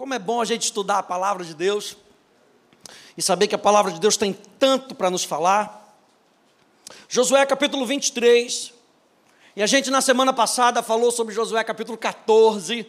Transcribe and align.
Como 0.00 0.14
é 0.14 0.18
bom 0.18 0.40
a 0.40 0.46
gente 0.46 0.62
estudar 0.62 1.00
a 1.00 1.02
palavra 1.02 1.44
de 1.44 1.52
Deus 1.52 1.94
e 3.18 3.20
saber 3.20 3.48
que 3.48 3.54
a 3.54 3.58
palavra 3.58 3.92
de 3.92 4.00
Deus 4.00 4.16
tem 4.16 4.32
tanto 4.58 4.94
para 4.94 5.10
nos 5.10 5.24
falar. 5.24 5.94
Josué 7.06 7.44
capítulo 7.44 7.84
23. 7.84 8.72
E 9.56 9.62
a 9.62 9.66
gente 9.66 9.90
na 9.90 10.00
semana 10.00 10.32
passada 10.32 10.82
falou 10.82 11.12
sobre 11.12 11.34
Josué 11.34 11.62
capítulo 11.62 11.98
14. 11.98 12.86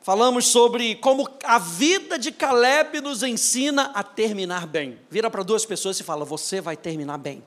Falamos 0.00 0.46
sobre 0.46 0.94
como 0.94 1.28
a 1.44 1.58
vida 1.58 2.18
de 2.18 2.32
Caleb 2.32 3.02
nos 3.02 3.22
ensina 3.22 3.90
a 3.94 4.02
terminar 4.02 4.66
bem. 4.66 4.98
Vira 5.10 5.30
para 5.30 5.42
duas 5.42 5.66
pessoas 5.66 6.00
e 6.00 6.02
fala: 6.02 6.24
Você 6.24 6.62
vai 6.62 6.74
terminar 6.74 7.18
bem. 7.18 7.46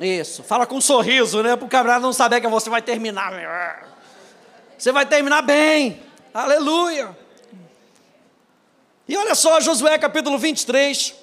Isso, 0.00 0.44
fala 0.44 0.68
com 0.68 0.76
um 0.76 0.80
sorriso, 0.80 1.42
né? 1.42 1.56
Para 1.56 1.66
o 1.66 1.68
camarada 1.68 1.98
não 1.98 2.12
saber 2.12 2.40
que 2.40 2.46
você 2.46 2.70
vai 2.70 2.80
terminar. 2.80 3.95
Você 4.78 4.92
vai 4.92 5.06
terminar 5.06 5.40
bem. 5.40 6.02
Aleluia. 6.34 7.16
E 9.08 9.16
olha 9.16 9.34
só, 9.34 9.58
Josué 9.60 9.96
capítulo 9.96 10.38
23. 10.38 11.14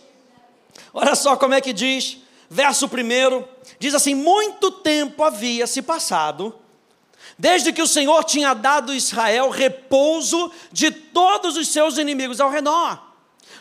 Olha 0.91 1.13
só 1.13 1.35
como 1.35 1.53
é 1.53 1.61
que 1.61 1.71
diz, 1.71 2.17
verso 2.49 2.87
1. 2.87 3.43
Diz 3.77 3.93
assim: 3.93 4.15
Muito 4.15 4.71
tempo 4.71 5.23
havia 5.23 5.67
se 5.67 5.83
passado, 5.83 6.55
desde 7.37 7.71
que 7.71 7.81
o 7.81 7.87
Senhor 7.87 8.23
tinha 8.23 8.55
dado 8.55 8.91
a 8.91 8.95
Israel 8.95 9.49
repouso 9.49 10.51
de 10.71 10.89
todos 10.89 11.55
os 11.55 11.67
seus 11.67 11.99
inimigos 11.99 12.41
ao 12.41 12.49
redor. 12.49 12.99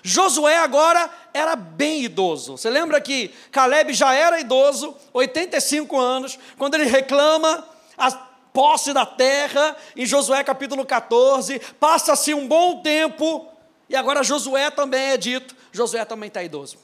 Josué 0.03 0.57
agora 0.57 1.11
era 1.35 1.55
bem 1.55 2.03
idoso. 2.03 2.57
Você 2.57 2.71
lembra 2.71 2.99
que 2.99 3.31
Caleb 3.51 3.93
já 3.93 4.15
era 4.15 4.41
idoso, 4.41 4.97
85 5.13 5.99
anos, 5.99 6.39
quando 6.57 6.75
ele 6.75 6.85
reclama 6.85 7.65
a 7.97 8.32
posse 8.53 8.93
da 8.93 9.07
terra, 9.07 9.77
em 9.97 10.05
Josué 10.05 10.45
capítulo 10.45 10.85
14, 10.85 11.59
passa-se 11.81 12.35
um 12.35 12.47
bom 12.47 12.83
tempo, 12.83 13.47
e 13.89 13.97
agora 13.97 14.23
Josué 14.23 14.71
também 14.71 15.11
é 15.11 15.17
dito, 15.17 15.57
Josué 15.73 16.05
também 16.05 16.29
está 16.29 16.43
idoso. 16.43 16.77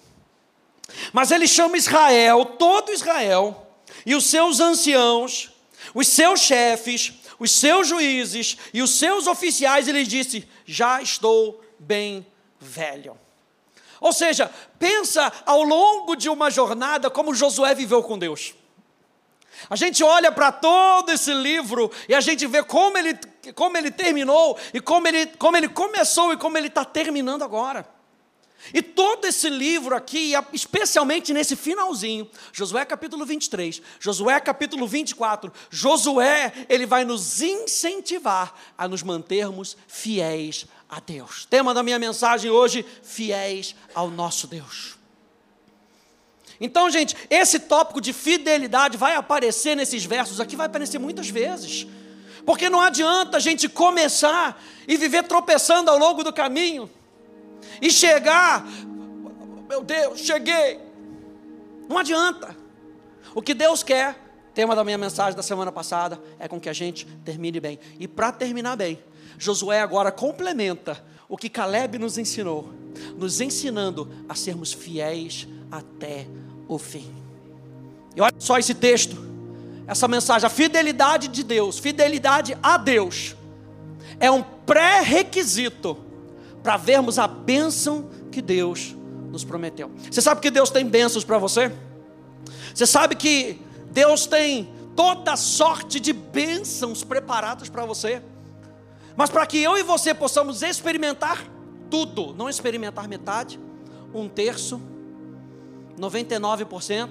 Mas 1.12 1.30
ele 1.30 1.47
chama 1.47 1.77
Israel, 1.77 2.44
todo 2.44 2.92
Israel, 2.92 3.66
e 4.06 4.14
os 4.14 4.25
seus 4.27 4.60
anciãos, 4.60 5.50
os 5.94 6.08
seus 6.08 6.41
chefes, 6.41 7.12
os 7.38 7.52
seus 7.52 7.86
juízes 7.86 8.56
e 8.72 8.82
os 8.82 8.98
seus 8.98 9.27
oficiais, 9.27 9.86
ele 9.88 10.05
disse: 10.05 10.48
Já 10.66 11.00
estou 11.00 11.62
bem 11.78 12.27
velho. 12.58 13.16
Ou 14.00 14.12
seja, 14.12 14.50
pensa 14.78 15.32
ao 15.44 15.62
longo 15.62 16.14
de 16.14 16.28
uma 16.28 16.50
jornada 16.50 17.10
como 17.10 17.34
Josué 17.34 17.75
viveu 17.75 18.03
com 18.03 18.19
Deus. 18.19 18.55
A 19.70 19.77
gente 19.77 20.02
olha 20.02 20.33
para 20.33 20.50
todo 20.50 21.11
esse 21.11 21.33
livro 21.33 21.91
e 22.08 22.14
a 22.14 22.20
gente 22.20 22.47
vê 22.47 22.62
como 22.62 22.97
ele, 22.97 23.19
como 23.55 23.77
ele 23.77 23.91
terminou 23.91 24.58
e 24.72 24.80
como 24.80 25.06
ele, 25.06 25.27
como 25.27 25.56
ele 25.56 25.69
começou 25.69 26.33
e 26.33 26.36
como 26.36 26.56
ele 26.56 26.69
está 26.69 26.84
terminando 26.84 27.42
agora. 27.42 27.86
E 28.72 28.83
todo 28.83 29.25
esse 29.25 29.48
livro 29.48 29.94
aqui, 29.94 30.33
especialmente 30.52 31.33
nesse 31.33 31.55
finalzinho, 31.55 32.28
Josué 32.52 32.84
capítulo 32.84 33.25
23, 33.25 33.80
Josué 34.00 34.41
capítulo 34.41 34.86
24, 34.86 35.52
Josué, 35.70 36.53
ele 36.69 36.84
vai 36.84 37.05
nos 37.05 37.41
incentivar 37.41 38.53
a 38.77 38.88
nos 38.88 39.03
mantermos 39.03 39.77
fiéis 39.86 40.66
a 40.88 41.00
Deus. 41.00 41.47
Tema 41.47 41.72
da 41.72 41.82
minha 41.82 41.98
mensagem 41.98 42.50
hoje: 42.50 42.84
fiéis 43.03 43.75
ao 43.94 44.10
nosso 44.10 44.47
Deus. 44.47 44.97
Então, 46.60 46.90
gente, 46.90 47.16
esse 47.30 47.60
tópico 47.60 48.00
de 48.00 48.12
fidelidade 48.12 48.96
vai 48.96 49.14
aparecer 49.14 49.76
nesses 49.76 50.04
versos 50.04 50.40
aqui, 50.40 50.56
vai 50.56 50.66
aparecer 50.66 50.98
muitas 50.98 51.28
vezes. 51.28 51.86
Porque 52.44 52.68
não 52.68 52.80
adianta 52.80 53.36
a 53.36 53.40
gente 53.40 53.68
começar 53.68 54.60
e 54.86 54.96
viver 54.96 55.24
tropeçando 55.24 55.90
ao 55.90 55.98
longo 55.98 56.24
do 56.24 56.32
caminho 56.32 56.90
e 57.80 57.90
chegar, 57.90 58.66
meu 59.68 59.82
Deus, 59.84 60.20
cheguei. 60.20 60.80
Não 61.88 61.98
adianta. 61.98 62.56
O 63.34 63.42
que 63.42 63.54
Deus 63.54 63.82
quer, 63.82 64.16
tema 64.54 64.74
da 64.74 64.82
minha 64.82 64.98
mensagem 64.98 65.36
da 65.36 65.42
semana 65.42 65.70
passada, 65.70 66.20
é 66.38 66.48
com 66.48 66.58
que 66.58 66.68
a 66.68 66.72
gente 66.72 67.06
termine 67.24 67.60
bem. 67.60 67.78
E 68.00 68.08
para 68.08 68.32
terminar 68.32 68.76
bem, 68.76 68.98
Josué 69.38 69.80
agora 69.80 70.10
complementa 70.10 71.04
o 71.28 71.36
que 71.36 71.48
Caleb 71.48 71.98
nos 71.98 72.18
ensinou, 72.18 72.72
nos 73.16 73.41
ensinando 73.41 74.10
a 74.28 74.34
sermos 74.34 74.72
fiéis 74.72 75.47
até 75.70 76.26
o 76.68 76.78
fim. 76.78 77.10
E 78.14 78.20
olha 78.20 78.34
só 78.38 78.58
esse 78.58 78.74
texto, 78.74 79.16
essa 79.86 80.06
mensagem, 80.06 80.46
a 80.46 80.50
fidelidade 80.50 81.28
de 81.28 81.42
Deus, 81.42 81.78
fidelidade 81.78 82.56
a 82.62 82.76
Deus, 82.76 83.34
é 84.20 84.30
um 84.30 84.42
pré-requisito 84.42 85.96
para 86.62 86.76
vermos 86.76 87.18
a 87.18 87.26
bênção 87.26 88.10
que 88.30 88.42
Deus 88.42 88.94
nos 89.30 89.44
prometeu. 89.44 89.90
Você 90.10 90.20
sabe 90.20 90.40
que 90.40 90.50
Deus 90.50 90.70
tem 90.70 90.84
bênçãos 90.84 91.24
para 91.24 91.38
você? 91.38 91.72
Você 92.74 92.86
sabe 92.86 93.16
que 93.16 93.60
Deus 93.90 94.26
tem 94.26 94.68
toda 94.94 95.36
sorte 95.36 95.98
de 95.98 96.12
bênçãos 96.12 97.02
preparadas 97.02 97.68
para 97.68 97.86
você? 97.86 98.22
Mas 99.16 99.30
para 99.30 99.46
que 99.46 99.58
eu 99.58 99.78
e 99.78 99.82
você 99.82 100.12
possamos 100.12 100.62
experimentar 100.62 101.44
tudo, 101.90 102.34
não 102.34 102.48
experimentar 102.48 103.08
metade, 103.08 103.58
um 104.12 104.28
terço, 104.28 104.80
99%, 105.98 107.10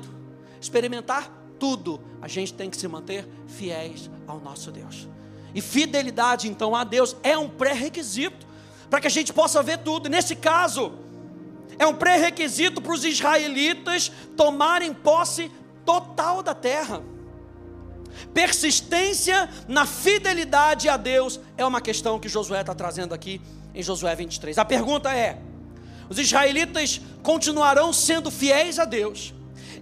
experimentar 0.59 1.31
tudo, 1.59 1.99
a 2.21 2.27
gente 2.27 2.53
tem 2.53 2.69
que 2.69 2.77
se 2.77 2.87
manter 2.87 3.27
fiéis 3.47 4.09
ao 4.27 4.39
nosso 4.39 4.71
Deus. 4.71 5.07
E 5.53 5.61
fidelidade, 5.61 6.47
então, 6.47 6.75
a 6.75 6.83
Deus 6.83 7.15
é 7.23 7.37
um 7.37 7.49
pré-requisito 7.49 8.45
para 8.89 9.01
que 9.01 9.07
a 9.07 9.09
gente 9.09 9.33
possa 9.33 9.61
ver 9.63 9.79
tudo. 9.79 10.09
Nesse 10.09 10.35
caso, 10.35 10.93
é 11.79 11.85
um 11.85 11.95
pré-requisito 11.95 12.81
para 12.81 12.93
os 12.93 13.03
israelitas 13.03 14.11
tomarem 14.35 14.93
posse 14.93 15.51
total 15.85 16.43
da 16.43 16.53
terra. 16.53 17.01
Persistência 18.33 19.49
na 19.67 19.85
fidelidade 19.85 20.89
a 20.89 20.97
Deus 20.97 21.39
é 21.55 21.65
uma 21.65 21.79
questão 21.79 22.19
que 22.19 22.27
Josué 22.27 22.61
está 22.61 22.73
trazendo 22.73 23.13
aqui 23.13 23.41
em 23.73 23.83
Josué 23.83 24.15
23. 24.15 24.57
A 24.57 24.65
pergunta 24.65 25.13
é: 25.13 25.39
os 26.09 26.17
israelitas 26.17 27.01
continuarão 27.21 27.91
sendo 27.91 28.31
fiéis 28.31 28.79
a 28.79 28.85
Deus, 28.85 29.33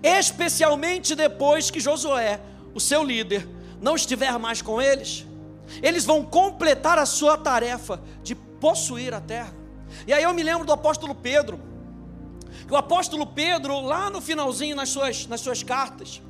especialmente 0.02 1.16
depois 1.16 1.70
que 1.70 1.80
Josué, 1.80 2.40
o 2.74 2.80
seu 2.80 3.04
líder, 3.04 3.48
não 3.82 3.96
estiver 3.96 4.38
mais 4.40 4.62
com 4.62 4.82
eles? 4.82 5.26
Eles 5.82 6.06
vão 6.06 6.24
completar 6.24 6.98
a 6.98 7.06
sua 7.06 7.38
tarefa 7.38 8.02
de 8.24 8.36
possuir 8.36 9.14
a 9.14 9.22
terra. 9.22 9.54
E 10.08 10.14
aí 10.14 10.24
eu 10.24 10.34
me 10.34 10.44
lembro 10.44 10.66
do 10.66 10.74
apóstolo 10.74 11.14
Pedro, 11.16 11.60
o 12.70 12.76
apóstolo 12.76 13.28
Pedro, 13.28 13.80
lá 13.82 14.10
no 14.10 14.22
finalzinho 14.22 14.76
nas 14.76 14.90
suas, 14.90 15.28
nas 15.28 15.42
suas 15.42 15.62
cartas, 15.62 16.22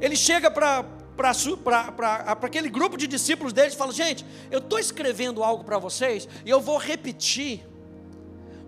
ele 0.00 0.16
chega 0.16 0.50
para 0.50 0.84
para 1.16 2.32
aquele 2.42 2.70
grupo 2.70 2.96
de 2.96 3.06
discípulos 3.06 3.52
deles 3.52 3.74
e 3.74 3.76
fala: 3.76 3.92
Gente, 3.92 4.24
eu 4.50 4.58
estou 4.58 4.78
escrevendo 4.78 5.44
algo 5.44 5.62
para 5.62 5.76
vocês 5.76 6.26
e 6.46 6.50
eu 6.50 6.60
vou 6.62 6.78
repetir, 6.78 7.62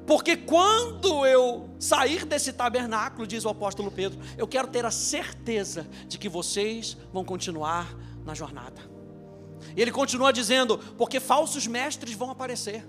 porque 0.06 0.36
quando 0.36 1.24
eu 1.24 1.70
sair 1.78 2.24
desse 2.24 2.52
tabernáculo, 2.52 3.26
diz 3.26 3.44
o 3.44 3.48
apóstolo 3.48 3.90
Pedro, 3.90 4.20
eu 4.36 4.48
quero 4.48 4.68
ter 4.68 4.84
a 4.84 4.90
certeza 4.90 5.86
de 6.06 6.18
que 6.18 6.28
vocês 6.28 6.96
vão 7.12 7.24
continuar 7.24 7.96
na 8.24 8.34
jornada. 8.34 8.80
E 9.76 9.80
ele 9.80 9.92
continua 9.92 10.32
dizendo: 10.32 10.78
Porque 10.98 11.20
falsos 11.20 11.66
mestres 11.66 12.14
vão 12.14 12.30
aparecer. 12.30 12.86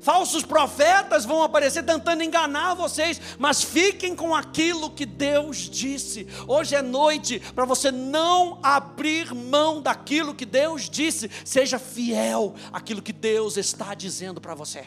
Falsos 0.00 0.42
profetas 0.42 1.24
vão 1.24 1.44
aparecer 1.44 1.84
tentando 1.84 2.24
enganar 2.24 2.74
vocês, 2.74 3.20
mas 3.38 3.62
fiquem 3.62 4.16
com 4.16 4.34
aquilo 4.34 4.90
que 4.90 5.06
Deus 5.06 5.58
disse. 5.58 6.26
Hoje 6.48 6.74
é 6.74 6.82
noite 6.82 7.38
para 7.54 7.64
você 7.64 7.92
não 7.92 8.58
abrir 8.64 9.32
mão 9.32 9.80
daquilo 9.80 10.34
que 10.34 10.44
Deus 10.44 10.90
disse. 10.90 11.30
Seja 11.44 11.78
fiel 11.78 12.56
àquilo 12.72 13.00
que 13.00 13.12
Deus 13.12 13.56
está 13.56 13.94
dizendo 13.94 14.40
para 14.40 14.56
você. 14.56 14.86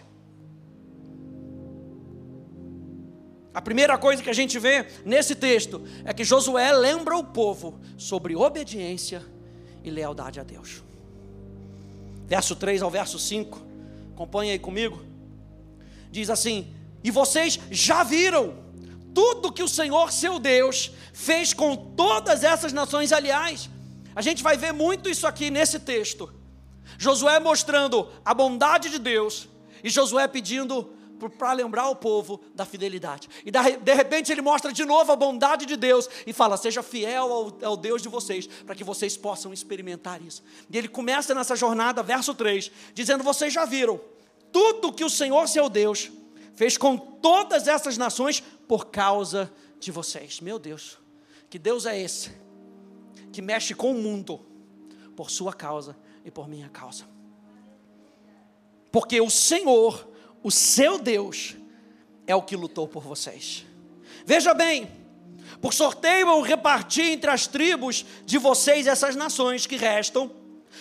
A 3.56 3.62
primeira 3.62 3.98
coisa 3.98 4.22
que 4.22 4.30
a 4.30 4.34
gente 4.34 4.60
vê 4.60 4.86
nesse 5.06 5.34
texto 5.34 5.82
é 6.04 6.14
que 6.14 6.26
Josué 6.26 6.74
lembra 6.74 7.16
o 7.16 7.24
povo 7.24 7.80
sobre 7.98 8.36
obediência 8.36 9.26
e 9.82 9.90
lealdade 9.90 10.42
a 10.42 10.44
Deus. 10.44 10.84
Verso 12.28 12.54
3 12.54 12.82
ao 12.82 12.92
verso 12.92 13.18
5 13.18 13.62
acompanha 14.14 14.52
aí 14.52 14.60
comigo. 14.60 15.02
Diz 16.12 16.30
assim: 16.30 16.76
E 17.02 17.10
vocês 17.10 17.58
já 17.72 18.04
viram 18.04 18.58
tudo 19.14 19.54
que 19.54 19.64
o 19.64 19.70
Senhor 19.70 20.12
seu 20.12 20.38
Deus 20.38 20.92
fez 21.14 21.54
com 21.54 21.78
todas 21.78 22.44
essas 22.44 22.74
nações. 22.74 23.14
Aliás, 23.14 23.70
a 24.14 24.22
gente 24.22 24.44
vai 24.44 24.58
ver 24.58 24.74
muito 24.74 25.08
isso 25.10 25.26
aqui 25.26 25.50
nesse 25.50 25.80
texto. 25.80 26.30
Josué 26.98 27.40
mostrando 27.40 28.10
a 28.26 28.34
bondade 28.34 28.90
de 28.90 29.00
Deus 29.00 29.48
e 29.82 29.90
Josué 29.90 30.28
pedindo 30.28 30.94
para 31.38 31.54
lembrar 31.54 31.90
o 31.90 31.96
povo 31.96 32.42
da 32.54 32.66
fidelidade. 32.66 33.30
E 33.46 33.52
de 33.52 33.94
repente 33.94 34.32
ele 34.32 34.42
mostra 34.42 34.72
de 34.72 34.86
novo 34.86 35.12
a 35.12 35.16
bondade 35.16 35.66
de 35.66 35.76
Deus 35.76 36.10
e 36.26 36.34
fala: 36.34 36.58
seja 36.58 36.84
fiel 36.84 37.32
ao, 37.32 37.58
ao 37.64 37.78
Deus 37.78 38.02
de 38.02 38.10
vocês, 38.10 38.48
para 38.48 38.76
que 38.76 38.84
vocês 38.84 39.16
possam 39.18 39.54
experimentar 39.54 40.22
isso. 40.22 40.44
E 40.70 40.78
ele 40.78 40.88
começa 40.88 41.34
nessa 41.34 41.56
jornada, 41.56 42.04
verso 42.04 42.34
3, 42.34 42.72
dizendo: 42.94 43.24
Vocês 43.24 43.54
já 43.54 43.66
viram 43.66 44.00
tudo 44.52 44.94
que 44.94 45.04
o 45.04 45.10
Senhor 45.10 45.48
seu 45.48 45.70
Deus 45.70 46.12
fez 46.54 46.78
com 46.78 46.98
todas 46.98 47.68
essas 47.68 47.98
nações 47.98 48.42
por 48.68 48.88
causa 48.88 49.52
de 49.80 49.92
vocês. 49.92 50.40
Meu 50.40 50.58
Deus, 50.58 50.98
que 51.50 51.60
Deus 51.60 51.86
é 51.86 52.00
esse 52.00 52.32
que 53.32 53.42
mexe 53.42 53.76
com 53.76 53.92
o 53.92 53.96
mundo 53.96 54.40
por 55.16 55.30
sua 55.30 55.54
causa 55.54 55.96
e 56.24 56.32
por 56.32 56.48
minha 56.48 56.70
causa. 56.70 57.04
Porque 58.92 59.20
o 59.20 59.30
Senhor, 59.30 60.08
o 60.46 60.52
seu 60.52 61.00
Deus, 61.00 61.56
é 62.28 62.36
o 62.36 62.42
que 62.44 62.56
lutou 62.56 62.88
por 62.88 63.02
vocês. 63.02 63.66
Veja 64.28 64.54
bem, 64.54 64.88
por 65.60 65.74
sorteio 65.74 66.28
eu 66.28 66.42
reparti 66.42 67.02
entre 67.02 67.32
as 67.32 67.48
tribos 67.48 68.06
de 68.28 68.38
vocês 68.38 68.86
essas 68.86 69.16
nações 69.16 69.66
que 69.66 69.76
restam, 69.76 70.30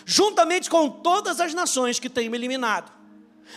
juntamente 0.04 0.68
com 0.68 0.90
todas 0.90 1.40
as 1.40 1.54
nações 1.54 1.98
que 1.98 2.10
tenho 2.10 2.34
eliminado, 2.34 2.92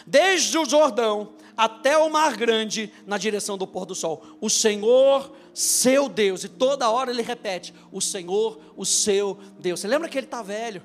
desde 0.06 0.58
o 0.58 0.64
Jordão 0.64 1.34
até 1.58 1.98
o 1.98 2.10
mar 2.10 2.38
grande 2.38 2.90
na 3.06 3.18
direção 3.18 3.58
do 3.58 3.68
pôr 3.68 3.86
do 3.86 3.94
sol. 3.94 4.26
O 4.40 4.50
Senhor, 4.50 5.36
seu 5.54 6.08
Deus, 6.08 6.46
e 6.46 6.48
toda 6.48 6.90
hora 6.90 7.12
ele 7.12 7.22
repete: 7.22 7.74
O 7.92 8.00
Senhor, 8.00 8.62
o 8.78 8.86
seu 8.86 9.38
Deus. 9.60 9.82
Você 9.82 9.90
lembra 9.90 10.08
que 10.08 10.18
ele 10.18 10.28
está 10.28 10.42
velho? 10.42 10.82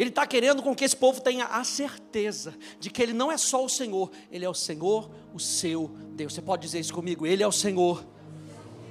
Ele 0.00 0.08
está 0.08 0.26
querendo 0.26 0.62
com 0.62 0.74
que 0.74 0.82
esse 0.82 0.96
povo 0.96 1.20
tenha 1.20 1.44
a 1.44 1.62
certeza 1.62 2.54
de 2.78 2.88
que 2.88 3.02
ele 3.02 3.12
não 3.12 3.30
é 3.30 3.36
só 3.36 3.62
o 3.62 3.68
Senhor, 3.68 4.10
ele 4.32 4.46
é 4.46 4.48
o 4.48 4.54
Senhor, 4.54 5.10
o 5.34 5.38
seu 5.38 5.88
Deus. 6.12 6.32
Você 6.32 6.40
pode 6.40 6.62
dizer 6.62 6.80
isso 6.80 6.94
comigo? 6.94 7.26
Ele 7.26 7.42
é 7.42 7.46
o 7.46 7.52
Senhor, 7.52 8.02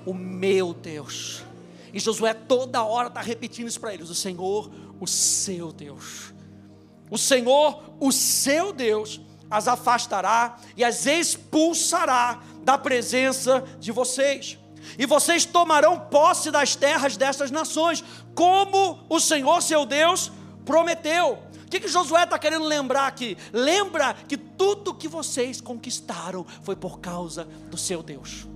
o 0.05 0.13
meu 0.13 0.71
Deus. 0.71 1.41
E 1.91 1.99
Josué 1.99 2.35
toda 2.35 2.83
hora 2.83 3.07
está 3.07 3.21
repetindo 3.21 3.67
isso 3.67 3.79
para 3.79 3.91
eles: 3.91 4.07
o 4.11 4.13
Senhor, 4.13 4.69
o 4.99 5.07
seu 5.07 5.71
Deus. 5.71 6.31
O 7.09 7.17
Senhor, 7.17 7.81
o 7.99 8.11
seu 8.11 8.71
Deus, 8.71 9.19
as 9.49 9.67
afastará 9.67 10.59
e 10.77 10.83
as 10.83 11.07
expulsará 11.07 12.43
da 12.61 12.77
presença 12.77 13.63
de 13.79 13.91
vocês. 13.91 14.59
E 14.95 15.07
vocês 15.07 15.43
tomarão 15.43 16.01
posse 16.01 16.51
das 16.51 16.75
terras 16.75 17.17
dessas 17.17 17.49
nações, 17.49 18.03
como 18.35 19.03
o 19.09 19.19
Senhor 19.19 19.63
seu 19.63 19.87
Deus 19.87 20.31
prometeu. 20.69 21.39
O 21.65 21.67
que, 21.67 21.79
que 21.79 21.87
Josué 21.87 22.25
está 22.25 22.37
querendo 22.37 22.65
lembrar 22.65 23.07
aqui? 23.07 23.35
Lembra 23.51 24.13
que 24.13 24.37
tudo 24.37 24.93
que 24.93 25.07
vocês 25.07 25.59
conquistaram 25.59 26.45
foi 26.61 26.75
por 26.75 26.99
causa 26.99 27.45
do 27.71 27.77
seu 27.77 28.03
Deus. 28.03 28.47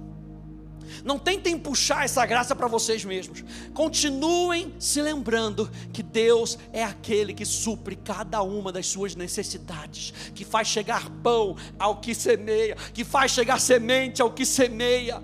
Não 1.03 1.17
tentem 1.17 1.57
puxar 1.57 2.05
essa 2.05 2.23
graça 2.23 2.55
para 2.55 2.67
vocês 2.67 3.03
mesmos. 3.03 3.43
Continuem 3.73 4.75
se 4.77 5.01
lembrando 5.01 5.71
que 5.91 6.03
Deus 6.03 6.59
é 6.71 6.83
aquele 6.83 7.33
que 7.33 7.45
supre 7.45 7.95
cada 7.95 8.43
uma 8.43 8.71
das 8.71 8.85
suas 8.85 9.15
necessidades, 9.15 10.13
que 10.35 10.45
faz 10.45 10.67
chegar 10.67 11.09
pão 11.23 11.57
ao 11.79 11.99
que 11.99 12.13
semeia, 12.13 12.75
que 12.93 13.03
faz 13.03 13.31
chegar 13.31 13.59
semente 13.59 14.21
ao 14.21 14.31
que 14.31 14.45
semeia. 14.45 15.19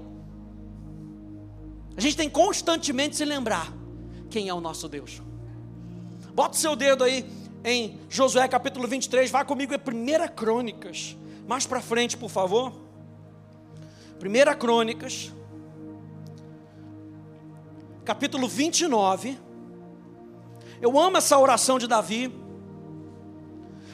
A 1.96 2.02
gente 2.02 2.18
tem 2.18 2.30
constantemente 2.30 3.16
se 3.16 3.26
lembrar 3.26 3.72
quem 4.28 4.50
é 4.50 4.54
o 4.56 4.60
nosso 4.60 4.90
Deus. 4.90 5.29
Bota 6.34 6.56
o 6.56 6.60
seu 6.60 6.76
dedo 6.76 7.04
aí 7.04 7.26
em 7.64 8.00
Josué 8.10 8.48
capítulo 8.48 8.88
23, 8.88 9.30
vá 9.30 9.44
comigo, 9.44 9.74
é 9.74 9.78
1 9.78 10.36
Crônicas. 10.36 11.18
Mais 11.48 11.66
para 11.66 11.82
frente, 11.82 12.16
por 12.16 12.30
favor. 12.30 12.74
1 14.22 14.58
Crônicas, 14.58 15.32
capítulo 18.06 18.48
29. 18.48 19.40
Eu 20.82 20.98
amo 20.98 21.18
essa 21.18 21.38
oração 21.38 21.78
de 21.78 21.88
Davi, 21.88 22.34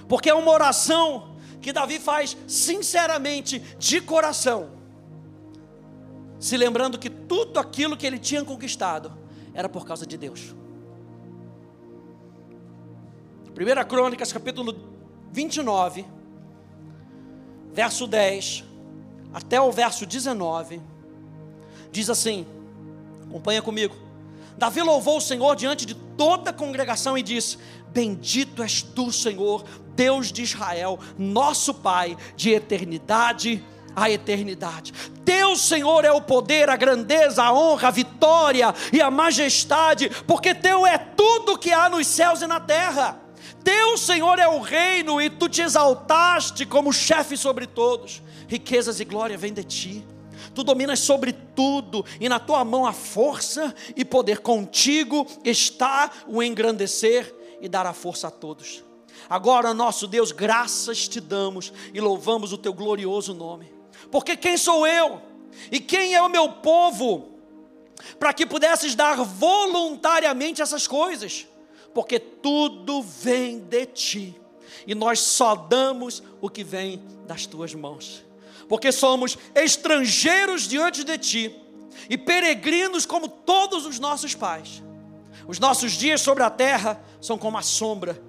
porque 0.07 0.29
é 0.29 0.33
uma 0.33 0.51
oração 0.51 1.35
que 1.61 1.73
Davi 1.73 1.99
faz 1.99 2.37
sinceramente, 2.47 3.59
de 3.79 3.99
coração, 4.01 4.69
se 6.39 6.55
lembrando 6.57 6.99
que 6.99 7.09
tudo 7.09 7.59
aquilo 7.59 7.97
que 7.97 8.05
ele 8.05 8.19
tinha 8.19 8.43
conquistado 8.45 9.11
era 9.53 9.67
por 9.67 9.85
causa 9.85 10.05
de 10.05 10.15
Deus. 10.15 10.53
1 13.57 13.87
Crônicas, 13.87 14.33
capítulo 14.33 14.75
29, 15.31 16.05
verso 17.71 18.05
10 18.05 18.65
até 19.33 19.61
o 19.61 19.71
verso 19.71 20.05
19, 20.05 20.81
diz 21.89 22.09
assim: 22.09 22.45
acompanha 23.29 23.61
comigo. 23.61 23.95
Davi 24.57 24.81
louvou 24.81 25.17
o 25.17 25.21
Senhor 25.21 25.55
diante 25.55 25.85
de 25.85 25.95
toda 25.95 26.49
a 26.49 26.53
congregação 26.53 27.17
e 27.17 27.23
disse: 27.23 27.57
Bendito 27.93 28.61
és 28.61 28.81
tu, 28.81 29.09
Senhor, 29.09 29.63
Deus 29.95 30.33
de 30.33 30.43
Israel, 30.43 30.99
nosso 31.17 31.73
Pai, 31.73 32.17
de 32.35 32.51
eternidade 32.51 33.63
a 33.95 34.09
eternidade. 34.09 34.91
Teu 35.23 35.55
Senhor 35.55 36.03
é 36.03 36.11
o 36.11 36.19
poder, 36.19 36.69
a 36.69 36.75
grandeza, 36.75 37.41
a 37.41 37.53
honra, 37.53 37.87
a 37.87 37.91
vitória 37.91 38.75
e 38.91 39.01
a 39.01 39.09
majestade, 39.09 40.09
porque 40.27 40.53
teu 40.53 40.85
é 40.85 40.97
tudo 40.97 41.57
que 41.57 41.71
há 41.71 41.87
nos 41.87 42.05
céus 42.05 42.41
e 42.41 42.47
na 42.47 42.59
terra. 42.59 43.24
Teu 43.65 43.97
Senhor 43.97 44.39
é 44.39 44.47
o 44.47 44.61
reino 44.61 45.19
e 45.19 45.29
tu 45.29 45.49
te 45.49 45.61
exaltaste 45.61 46.65
como 46.65 46.93
chefe 46.93 47.35
sobre 47.35 47.67
todos. 47.67 48.21
Riquezas 48.47 49.01
e 49.01 49.05
glória 49.05 49.37
vêm 49.37 49.53
de 49.53 49.63
ti 49.65 50.05
tu 50.55 50.63
dominas 50.63 50.99
sobre 50.99 51.33
tudo, 51.33 52.05
e 52.19 52.29
na 52.29 52.39
tua 52.39 52.63
mão 52.63 52.85
a 52.85 52.93
força 52.93 53.75
e 53.95 54.05
poder. 54.05 54.39
Contigo 54.39 55.27
está 55.43 56.09
o 56.27 56.41
engrandecer 56.41 57.35
e 57.61 57.67
dar 57.67 57.85
a 57.85 57.93
força 57.93 58.29
a 58.29 58.31
todos. 58.31 58.83
Agora, 59.29 59.73
nosso 59.73 60.07
Deus, 60.07 60.31
graças 60.31 61.07
te 61.07 61.19
damos 61.19 61.73
e 61.93 61.99
louvamos 61.99 62.53
o 62.53 62.57
teu 62.57 62.73
glorioso 62.73 63.33
nome. 63.33 63.73
Porque 64.11 64.37
quem 64.37 64.57
sou 64.57 64.87
eu 64.87 65.21
e 65.71 65.79
quem 65.79 66.13
é 66.13 66.21
o 66.21 66.29
meu 66.29 66.49
povo 66.49 67.33
para 68.19 68.33
que 68.33 68.45
pudesses 68.45 68.93
dar 68.93 69.15
voluntariamente 69.23 70.61
essas 70.61 70.85
coisas? 70.85 71.47
Porque 71.95 72.19
tudo 72.19 73.01
vem 73.01 73.57
de 73.57 73.85
ti 73.87 74.39
e 74.85 74.93
nós 74.93 75.19
só 75.19 75.55
damos 75.55 76.21
o 76.39 76.47
que 76.47 76.63
vem 76.63 77.01
das 77.25 77.47
tuas 77.47 77.73
mãos 77.73 78.23
porque 78.67 78.91
somos 78.91 79.37
estrangeiros 79.53 80.67
diante 80.67 81.03
de 81.03 81.17
ti 81.17 81.55
e 82.09 82.17
peregrinos 82.17 83.05
como 83.05 83.27
todos 83.27 83.85
os 83.85 83.99
nossos 83.99 84.35
pais. 84.35 84.83
Os 85.47 85.59
nossos 85.59 85.93
dias 85.93 86.21
sobre 86.21 86.43
a 86.43 86.49
terra 86.49 87.01
são 87.21 87.37
como 87.37 87.57
a 87.57 87.61
sombra 87.61 88.21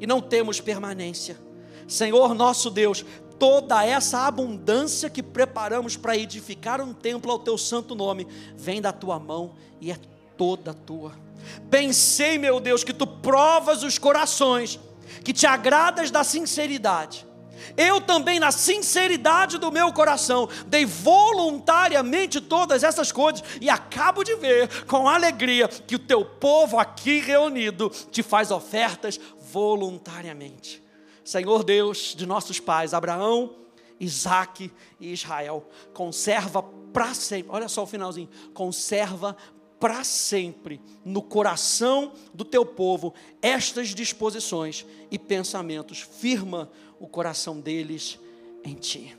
e 0.00 0.06
não 0.06 0.20
temos 0.20 0.60
permanência. 0.60 1.38
Senhor 1.86 2.34
nosso 2.34 2.70
Deus, 2.70 3.04
toda 3.38 3.84
essa 3.84 4.26
abundância 4.26 5.08
que 5.08 5.22
preparamos 5.22 5.96
para 5.96 6.16
edificar 6.16 6.80
um 6.80 6.92
templo 6.92 7.30
ao 7.30 7.38
teu 7.38 7.56
santo 7.56 7.94
nome 7.94 8.26
vem 8.56 8.80
da 8.80 8.92
tua 8.92 9.18
mão 9.18 9.54
e 9.80 9.90
é 9.90 9.98
toda 10.36 10.74
tua. 10.74 11.27
Bem 11.64 11.92
sei, 11.92 12.38
meu 12.38 12.60
Deus, 12.60 12.84
que 12.84 12.92
tu 12.92 13.06
provas 13.06 13.82
os 13.82 13.98
corações, 13.98 14.78
que 15.24 15.32
te 15.32 15.46
agradas 15.46 16.10
da 16.10 16.24
sinceridade 16.24 17.28
eu 17.76 18.00
também, 18.00 18.38
na 18.38 18.50
sinceridade 18.50 19.58
do 19.58 19.70
meu 19.70 19.92
coração, 19.92 20.48
dei 20.66 20.84
voluntariamente 20.84 22.40
todas 22.40 22.82
essas 22.82 23.12
coisas 23.12 23.42
e 23.60 23.68
acabo 23.68 24.24
de 24.24 24.34
ver 24.36 24.84
com 24.84 25.08
alegria 25.08 25.68
que 25.68 25.96
o 25.96 25.98
teu 25.98 26.24
povo 26.24 26.78
aqui 26.78 27.18
reunido 27.18 27.90
te 28.10 28.22
faz 28.22 28.50
ofertas 28.50 29.20
voluntariamente. 29.52 30.82
Senhor 31.24 31.62
Deus 31.62 32.14
de 32.16 32.26
nossos 32.26 32.58
pais, 32.58 32.94
Abraão, 32.94 33.54
Isaac 34.00 34.72
e 35.00 35.12
Israel, 35.12 35.68
conserva 35.92 36.62
para 36.62 37.12
sempre, 37.12 37.50
olha 37.50 37.68
só 37.68 37.82
o 37.82 37.86
finalzinho, 37.86 38.28
conserva 38.54 39.36
para 39.78 40.02
sempre 40.04 40.80
no 41.04 41.22
coração 41.22 42.12
do 42.34 42.44
teu 42.44 42.64
povo 42.64 43.14
estas 43.40 43.88
disposições 43.94 44.84
e 45.10 45.18
pensamentos, 45.18 46.00
firma 46.00 46.70
o 46.98 47.06
coração 47.06 47.60
deles 47.60 48.18
em 48.64 48.74
ti. 48.74 49.16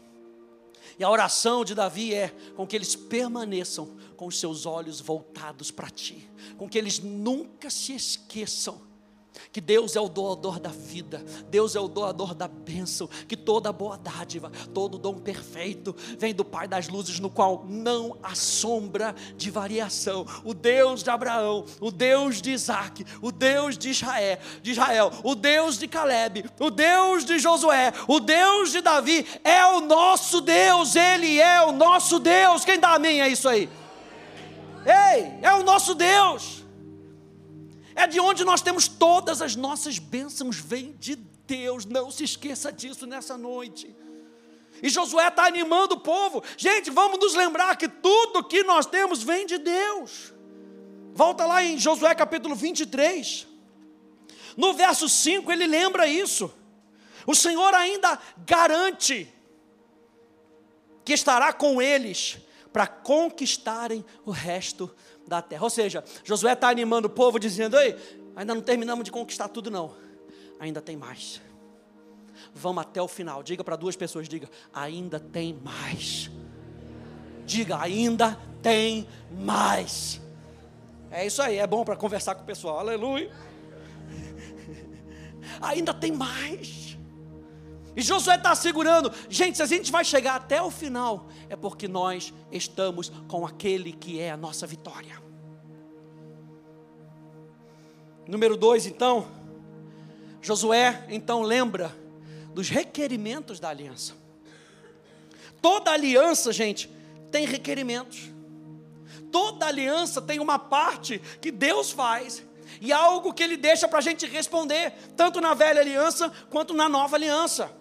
E 0.98 1.04
a 1.04 1.10
oração 1.10 1.64
de 1.64 1.74
Davi 1.74 2.14
é 2.14 2.36
com 2.56 2.68
que 2.68 2.76
eles 2.76 2.94
permaneçam 2.94 3.98
com 4.18 4.28
os 4.28 4.38
seus 4.38 4.66
olhos 4.66 5.00
voltados 5.00 5.72
para 5.72 5.90
ti, 5.90 6.30
com 6.58 6.68
que 6.68 6.78
eles 6.78 7.00
nunca 7.00 7.70
se 7.70 7.94
esqueçam 7.94 8.89
que 9.52 9.62
Deus 9.62 9.96
é 9.96 10.02
o 10.02 10.10
doador 10.10 10.60
da 10.60 10.70
vida, 10.70 11.24
Deus 11.50 11.76
é 11.76 11.80
o 11.80 11.88
doador 11.88 12.34
da 12.34 12.48
bênção, 12.48 13.10
que 13.28 13.36
toda 13.36 13.72
boa 13.72 13.98
dádiva, 13.98 14.52
todo 14.74 14.98
dom 14.98 15.16
perfeito 15.16 15.96
vem 16.18 16.34
do 16.34 16.46
Pai 16.46 16.68
das 16.68 16.88
luzes, 16.88 17.20
no 17.20 17.30
qual 17.30 17.66
não 17.68 18.18
há 18.22 18.36
sombra 18.36 19.16
de 19.36 19.50
variação. 19.50 20.26
O 20.44 20.54
Deus 20.54 21.04
de 21.04 21.10
Abraão, 21.10 21.66
o 21.80 21.92
Deus 21.92 22.42
de 22.42 22.52
Isaac, 22.52 23.06
o 23.22 23.32
Deus 23.32 23.78
de 23.78 23.90
Israel, 23.90 24.38
de 24.62 24.72
Israel, 24.72 25.12
o 25.24 25.36
Deus 25.36 25.78
de 25.78 25.88
Caleb, 25.88 26.46
o 26.60 26.70
Deus 26.70 27.26
de 27.26 27.40
Josué, 27.40 27.92
o 28.08 28.20
Deus 28.20 28.72
de 28.72 28.82
Davi, 28.82 29.26
é 29.44 29.66
o 29.66 29.82
nosso 29.82 30.42
Deus, 30.42 30.96
Ele 30.96 31.40
é 31.40 31.62
o 31.64 31.72
nosso 31.72 32.20
Deus. 32.20 32.64
Quem 32.66 32.80
dá 32.80 32.96
amém 32.96 33.22
é 33.22 33.28
isso 33.28 33.48
aí? 33.50 33.70
Ei, 34.86 35.40
é 35.42 35.54
o 35.54 35.64
nosso 35.64 35.94
Deus 35.94 36.59
é 38.00 38.08
de 38.08 38.18
onde 38.18 38.46
nós 38.46 38.62
temos 38.62 38.88
todas 38.88 39.42
as 39.42 39.58
nossas 39.58 40.00
bênçãos, 40.00 40.56
vem 40.56 40.94
de 40.94 41.16
Deus, 41.18 41.84
não 41.84 42.10
se 42.10 42.24
esqueça 42.24 42.72
disso 42.72 43.06
nessa 43.06 43.38
noite. 43.38 43.94
E 44.82 44.88
Josué 44.88 45.28
está 45.28 45.46
animando 45.46 45.96
o 45.96 46.00
povo, 46.00 46.42
gente, 46.56 46.90
vamos 46.90 47.20
nos 47.20 47.36
lembrar 47.36 47.76
que 47.76 47.90
tudo 47.90 48.46
que 48.46 48.64
nós 48.64 48.86
temos 48.86 49.22
vem 49.22 49.46
de 49.46 49.58
Deus. 49.58 50.34
Volta 51.14 51.46
lá 51.46 51.62
em 51.62 51.78
Josué 51.78 52.16
capítulo 52.16 52.56
23, 52.56 53.46
no 54.56 54.74
verso 54.74 55.10
5 55.10 55.52
ele 55.52 55.68
lembra 55.68 56.08
isso. 56.08 56.50
O 57.28 57.36
Senhor 57.36 57.74
ainda 57.74 58.18
garante 58.46 59.28
que 61.04 61.12
estará 61.12 61.52
com 61.52 61.82
eles 61.82 62.38
para 62.72 62.88
conquistarem 62.88 64.06
o 64.26 64.32
resto 64.32 64.90
da 65.30 65.42
terra. 65.42 65.64
Ou 65.64 65.70
seja, 65.70 66.04
Josué 66.24 66.54
está 66.54 66.70
animando 66.70 67.08
o 67.08 67.12
povo, 67.12 67.40
dizendo: 67.40 67.78
Ei, 67.78 67.96
ainda 68.36 68.54
não 68.54 68.62
terminamos 68.62 69.06
de 69.06 69.12
conquistar 69.12 69.48
tudo, 69.48 69.72
não. 69.72 69.96
Ainda 70.60 70.82
tem 70.82 70.98
mais. 70.98 71.42
Vamos 72.54 72.82
até 72.82 73.02
o 73.02 73.08
final. 73.08 73.44
Diga 73.44 73.64
para 73.64 73.76
duas 73.76 73.96
pessoas: 73.96 74.28
diga, 74.28 74.50
ainda 74.74 75.20
tem 75.20 75.54
mais. 75.54 76.30
Diga, 77.46 77.80
ainda 77.80 78.38
tem 78.62 79.08
mais. 79.32 80.22
É 81.12 81.26
isso 81.26 81.42
aí, 81.42 81.58
é 81.58 81.66
bom 81.66 81.84
para 81.84 81.96
conversar 81.96 82.36
com 82.36 82.44
o 82.44 82.46
pessoal. 82.46 82.80
Aleluia. 82.80 83.32
ainda 85.62 85.94
tem 85.94 86.12
mais. 86.12 86.89
E 88.00 88.02
Josué 88.02 88.36
está 88.36 88.56
segurando. 88.56 89.12
Gente, 89.28 89.58
se 89.58 89.62
a 89.62 89.66
gente 89.66 89.92
vai 89.92 90.06
chegar 90.06 90.36
até 90.36 90.62
o 90.62 90.72
final, 90.72 91.28
é 91.50 91.56
porque 91.58 91.86
nós 91.86 92.34
estamos 92.50 93.12
com 93.28 93.46
aquele 93.46 93.92
que 93.92 94.22
é 94.22 94.32
a 94.32 94.38
nossa 94.38 94.66
vitória. 94.66 95.22
Número 98.26 98.56
dois, 98.56 98.86
então, 98.86 99.28
Josué 100.42 101.08
então 101.10 101.42
lembra 101.42 101.94
dos 102.54 102.70
requerimentos 102.70 103.60
da 103.60 103.68
aliança. 103.68 104.14
Toda 105.62 105.92
aliança, 105.92 106.54
gente, 106.54 106.90
tem 107.30 107.46
requerimentos. 107.46 108.30
Toda 109.30 109.66
aliança 109.66 110.22
tem 110.22 110.40
uma 110.40 110.58
parte 110.58 111.20
que 111.42 111.52
Deus 111.52 111.92
faz 111.92 112.46
e 112.80 112.94
algo 112.94 113.34
que 113.34 113.44
Ele 113.44 113.58
deixa 113.58 113.90
para 113.90 114.00
a 114.00 114.02
gente 114.02 114.26
responder, 114.26 114.94
tanto 115.18 115.42
na 115.42 115.54
velha 115.54 115.82
aliança 115.82 116.32
quanto 116.50 116.74
na 116.74 116.88
nova 116.88 117.18
aliança. 117.18 117.78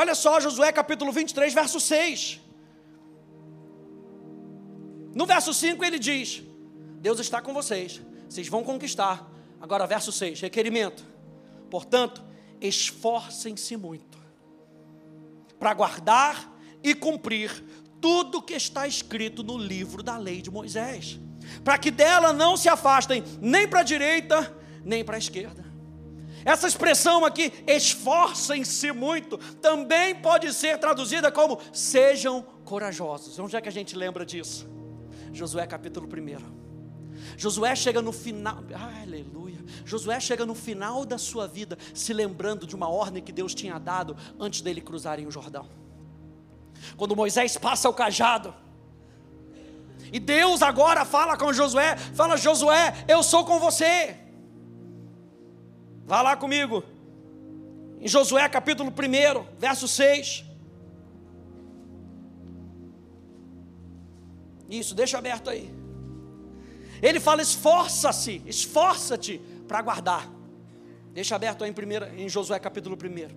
Olha 0.00 0.14
só, 0.14 0.38
Josué 0.38 0.70
capítulo 0.70 1.10
23, 1.10 1.52
verso 1.52 1.80
6. 1.80 2.40
No 5.12 5.26
verso 5.26 5.52
5 5.52 5.84
ele 5.84 5.98
diz: 5.98 6.40
Deus 7.00 7.18
está 7.18 7.42
com 7.42 7.52
vocês, 7.52 8.00
vocês 8.28 8.46
vão 8.46 8.62
conquistar. 8.62 9.28
Agora, 9.60 9.88
verso 9.88 10.12
6, 10.12 10.40
requerimento. 10.40 11.04
Portanto, 11.68 12.22
esforcem-se 12.60 13.76
muito 13.76 14.16
para 15.58 15.74
guardar 15.74 16.56
e 16.80 16.94
cumprir 16.94 17.50
tudo 18.00 18.40
que 18.40 18.54
está 18.54 18.86
escrito 18.86 19.42
no 19.42 19.58
livro 19.58 20.00
da 20.00 20.16
lei 20.16 20.40
de 20.40 20.48
Moisés, 20.48 21.18
para 21.64 21.76
que 21.76 21.90
dela 21.90 22.32
não 22.32 22.56
se 22.56 22.68
afastem 22.68 23.24
nem 23.40 23.66
para 23.66 23.80
a 23.80 23.82
direita, 23.82 24.56
nem 24.84 25.04
para 25.04 25.16
a 25.16 25.18
esquerda 25.18 25.67
essa 26.44 26.66
expressão 26.66 27.24
aqui, 27.24 27.52
esforcem-se 27.66 28.92
muito, 28.92 29.38
também 29.60 30.14
pode 30.14 30.52
ser 30.52 30.78
traduzida 30.78 31.30
como 31.30 31.58
sejam 31.72 32.42
corajosos. 32.64 33.38
Onde 33.38 33.56
é 33.56 33.60
que 33.60 33.68
a 33.68 33.72
gente 33.72 33.96
lembra 33.96 34.24
disso? 34.24 34.68
Josué 35.32 35.66
capítulo 35.66 36.06
1. 36.06 36.58
Josué 37.36 37.74
chega 37.74 38.00
no 38.00 38.12
final, 38.12 38.62
aleluia. 39.02 39.58
Josué 39.84 40.18
chega 40.20 40.46
no 40.46 40.54
final 40.54 41.04
da 41.04 41.18
sua 41.18 41.46
vida, 41.46 41.76
se 41.92 42.12
lembrando 42.12 42.66
de 42.66 42.74
uma 42.74 42.88
ordem 42.88 43.22
que 43.22 43.32
Deus 43.32 43.54
tinha 43.54 43.78
dado 43.78 44.16
antes 44.38 44.60
dele 44.60 44.80
cruzarem 44.80 45.26
o 45.26 45.30
Jordão. 45.30 45.68
Quando 46.96 47.16
Moisés 47.16 47.56
passa 47.56 47.88
o 47.88 47.92
cajado, 47.92 48.54
e 50.12 50.18
Deus 50.18 50.62
agora 50.62 51.04
fala 51.04 51.36
com 51.36 51.52
Josué, 51.52 51.96
fala: 51.96 52.36
Josué, 52.36 53.04
eu 53.06 53.22
sou 53.22 53.44
com 53.44 53.58
você. 53.58 54.27
Vá 56.08 56.22
lá 56.22 56.34
comigo. 56.34 56.82
Em 58.00 58.08
Josué 58.08 58.48
capítulo 58.48 58.90
1, 58.90 59.58
verso 59.58 59.86
6. 59.86 60.42
Isso, 64.70 64.94
deixa 64.94 65.18
aberto 65.18 65.50
aí. 65.50 65.70
Ele 67.02 67.20
fala: 67.20 67.42
esforça-se, 67.42 68.42
esforça-te 68.46 69.38
para 69.68 69.82
guardar. 69.82 70.26
Deixa 71.12 71.36
aberto 71.36 71.62
aí 71.62 71.70
em, 71.70 71.74
primeira, 71.74 72.10
em 72.16 72.26
Josué 72.26 72.58
capítulo 72.58 72.96
1. 72.96 73.28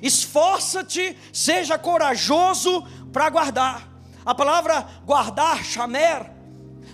Esforça-te, 0.00 1.18
seja 1.32 1.76
corajoso 1.76 2.86
para 3.12 3.28
guardar. 3.28 3.90
A 4.24 4.32
palavra 4.36 4.86
guardar, 5.04 5.64
chamer, 5.64 6.30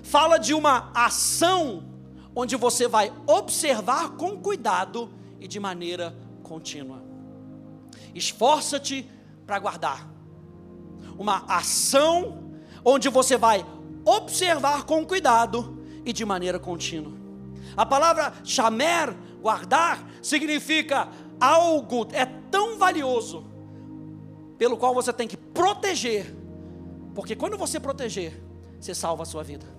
fala 0.03 0.39
de 0.39 0.55
uma 0.55 0.91
ação 0.95 1.96
onde 2.37 2.55
você 2.55 2.87
vai 2.87 3.11
observar 3.27 4.11
com 4.11 4.39
cuidado 4.39 5.11
e 5.41 5.49
de 5.49 5.59
maneira 5.59 6.15
contínua. 6.43 7.03
Esforça-te 8.15 9.11
para 9.47 9.59
guardar. 9.59 10.07
Uma 11.19 11.47
ação 11.49 12.61
onde 12.85 13.09
você 13.09 13.39
vai 13.39 13.65
observar 14.05 14.85
com 14.85 15.05
cuidado 15.05 15.83
e 16.05 16.13
de 16.13 16.27
maneira 16.27 16.59
contínua. 16.59 17.15
A 17.75 17.87
palavra 17.87 18.35
chamer, 18.45 19.17
guardar, 19.41 20.07
significa 20.23 21.09
algo 21.41 22.07
é 22.13 22.27
tão 22.27 22.79
valioso 22.79 23.47
pelo 24.59 24.77
qual 24.77 24.95
você 24.95 25.13
tem 25.13 25.27
que 25.27 25.37
proteger, 25.37 26.35
porque 27.15 27.35
quando 27.35 27.57
você 27.57 27.81
proteger, 27.81 28.43
você 28.79 28.95
salva 28.95 29.23
a 29.23 29.27
sua 29.27 29.43
vida. 29.43 29.76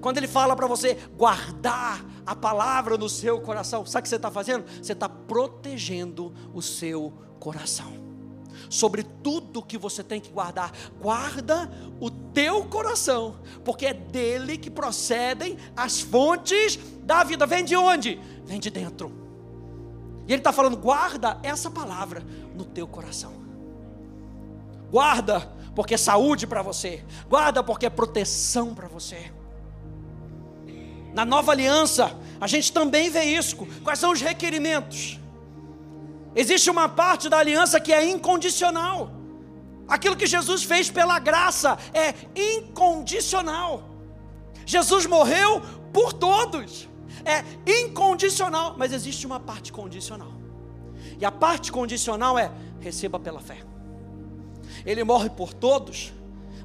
Quando 0.00 0.18
ele 0.18 0.28
fala 0.28 0.54
para 0.54 0.66
você 0.66 0.94
guardar 1.16 2.04
a 2.24 2.34
palavra 2.34 2.96
no 2.96 3.08
seu 3.08 3.40
coração, 3.40 3.84
sabe 3.86 4.00
o 4.00 4.02
que 4.02 4.08
você 4.08 4.16
está 4.16 4.30
fazendo? 4.30 4.64
Você 4.82 4.92
está 4.92 5.08
protegendo 5.08 6.32
o 6.52 6.62
seu 6.62 7.12
coração. 7.40 8.08
Sobre 8.68 9.02
tudo 9.02 9.62
que 9.62 9.78
você 9.78 10.02
tem 10.02 10.20
que 10.20 10.30
guardar, 10.30 10.72
guarda 11.00 11.70
o 12.00 12.10
teu 12.10 12.64
coração, 12.64 13.36
porque 13.64 13.86
é 13.86 13.94
dele 13.94 14.58
que 14.58 14.70
procedem 14.70 15.56
as 15.76 16.00
fontes 16.00 16.78
da 17.02 17.24
vida. 17.24 17.46
Vem 17.46 17.64
de 17.64 17.76
onde? 17.76 18.20
Vem 18.44 18.60
de 18.60 18.70
dentro. 18.70 19.10
E 20.26 20.32
ele 20.32 20.40
está 20.40 20.52
falando: 20.52 20.76
guarda 20.76 21.38
essa 21.42 21.70
palavra 21.70 22.22
no 22.54 22.64
teu 22.64 22.86
coração. 22.86 23.32
Guarda, 24.90 25.40
porque 25.74 25.94
é 25.94 25.98
saúde 25.98 26.46
para 26.46 26.62
você. 26.62 27.04
Guarda, 27.28 27.62
porque 27.62 27.86
é 27.86 27.90
proteção 27.90 28.74
para 28.74 28.88
você. 28.88 29.32
Na 31.12 31.24
nova 31.24 31.52
aliança, 31.52 32.16
a 32.40 32.46
gente 32.46 32.72
também 32.72 33.10
vê 33.10 33.24
isso. 33.24 33.56
Quais 33.82 33.98
são 33.98 34.12
os 34.12 34.20
requerimentos? 34.20 35.18
Existe 36.34 36.70
uma 36.70 36.88
parte 36.88 37.28
da 37.28 37.38
aliança 37.38 37.80
que 37.80 37.92
é 37.92 38.08
incondicional. 38.08 39.10
Aquilo 39.88 40.16
que 40.16 40.26
Jesus 40.26 40.62
fez 40.64 40.90
pela 40.90 41.18
graça 41.18 41.78
é 41.94 42.14
incondicional. 42.36 43.88
Jesus 44.66 45.06
morreu 45.06 45.62
por 45.92 46.12
todos. 46.12 46.88
É 47.24 47.42
incondicional, 47.80 48.74
mas 48.76 48.92
existe 48.92 49.26
uma 49.26 49.40
parte 49.40 49.72
condicional. 49.72 50.32
E 51.18 51.24
a 51.24 51.32
parte 51.32 51.72
condicional 51.72 52.38
é 52.38 52.52
receba 52.80 53.18
pela 53.18 53.40
fé. 53.40 53.58
Ele 54.84 55.02
morre 55.02 55.30
por 55.30 55.52
todos, 55.52 56.12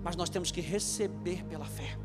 mas 0.04 0.16
nós 0.16 0.30
temos 0.30 0.52
que 0.52 0.62
receber 0.62 1.44
pela 1.46 1.66
fé. 1.66 1.98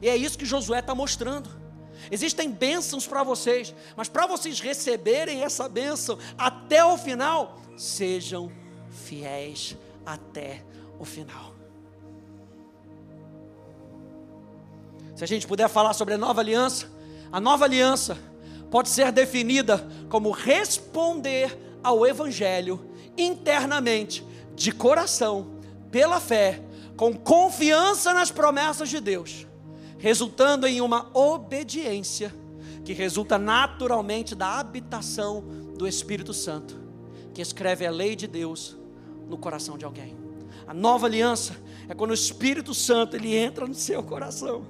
E 0.00 0.08
é 0.08 0.16
isso 0.16 0.38
que 0.38 0.46
Josué 0.46 0.78
está 0.78 0.94
mostrando. 0.94 1.63
Existem 2.10 2.50
bênçãos 2.50 3.06
para 3.06 3.22
vocês, 3.22 3.74
mas 3.96 4.08
para 4.08 4.26
vocês 4.26 4.60
receberem 4.60 5.42
essa 5.42 5.68
bênção 5.68 6.18
até 6.36 6.84
o 6.84 6.96
final, 6.96 7.60
sejam 7.76 8.50
fiéis 8.90 9.76
até 10.04 10.62
o 10.98 11.04
final. 11.04 11.54
Se 15.16 15.22
a 15.22 15.26
gente 15.26 15.46
puder 15.46 15.68
falar 15.68 15.92
sobre 15.92 16.14
a 16.14 16.18
nova 16.18 16.40
aliança, 16.40 16.90
a 17.30 17.40
nova 17.40 17.64
aliança 17.64 18.18
pode 18.70 18.88
ser 18.88 19.12
definida 19.12 19.86
como 20.08 20.30
responder 20.30 21.56
ao 21.82 22.06
Evangelho 22.06 22.90
internamente, 23.16 24.24
de 24.54 24.72
coração, 24.72 25.60
pela 25.90 26.18
fé, 26.18 26.60
com 26.96 27.14
confiança 27.14 28.12
nas 28.12 28.30
promessas 28.30 28.88
de 28.88 29.00
Deus, 29.00 29.46
resultando 30.04 30.66
em 30.66 30.82
uma 30.82 31.08
obediência 31.16 32.30
que 32.84 32.92
resulta 32.92 33.38
naturalmente 33.38 34.34
da 34.34 34.58
habitação 34.58 35.42
do 35.78 35.88
Espírito 35.88 36.34
Santo, 36.34 36.78
que 37.32 37.40
escreve 37.40 37.86
a 37.86 37.90
lei 37.90 38.14
de 38.14 38.26
Deus 38.26 38.76
no 39.26 39.38
coração 39.38 39.78
de 39.78 39.84
alguém. 39.86 40.14
A 40.66 40.74
nova 40.74 41.06
aliança 41.06 41.56
é 41.88 41.94
quando 41.94 42.10
o 42.10 42.14
Espírito 42.14 42.74
Santo 42.74 43.16
ele 43.16 43.34
entra 43.34 43.66
no 43.66 43.72
seu 43.72 44.02
coração. 44.02 44.66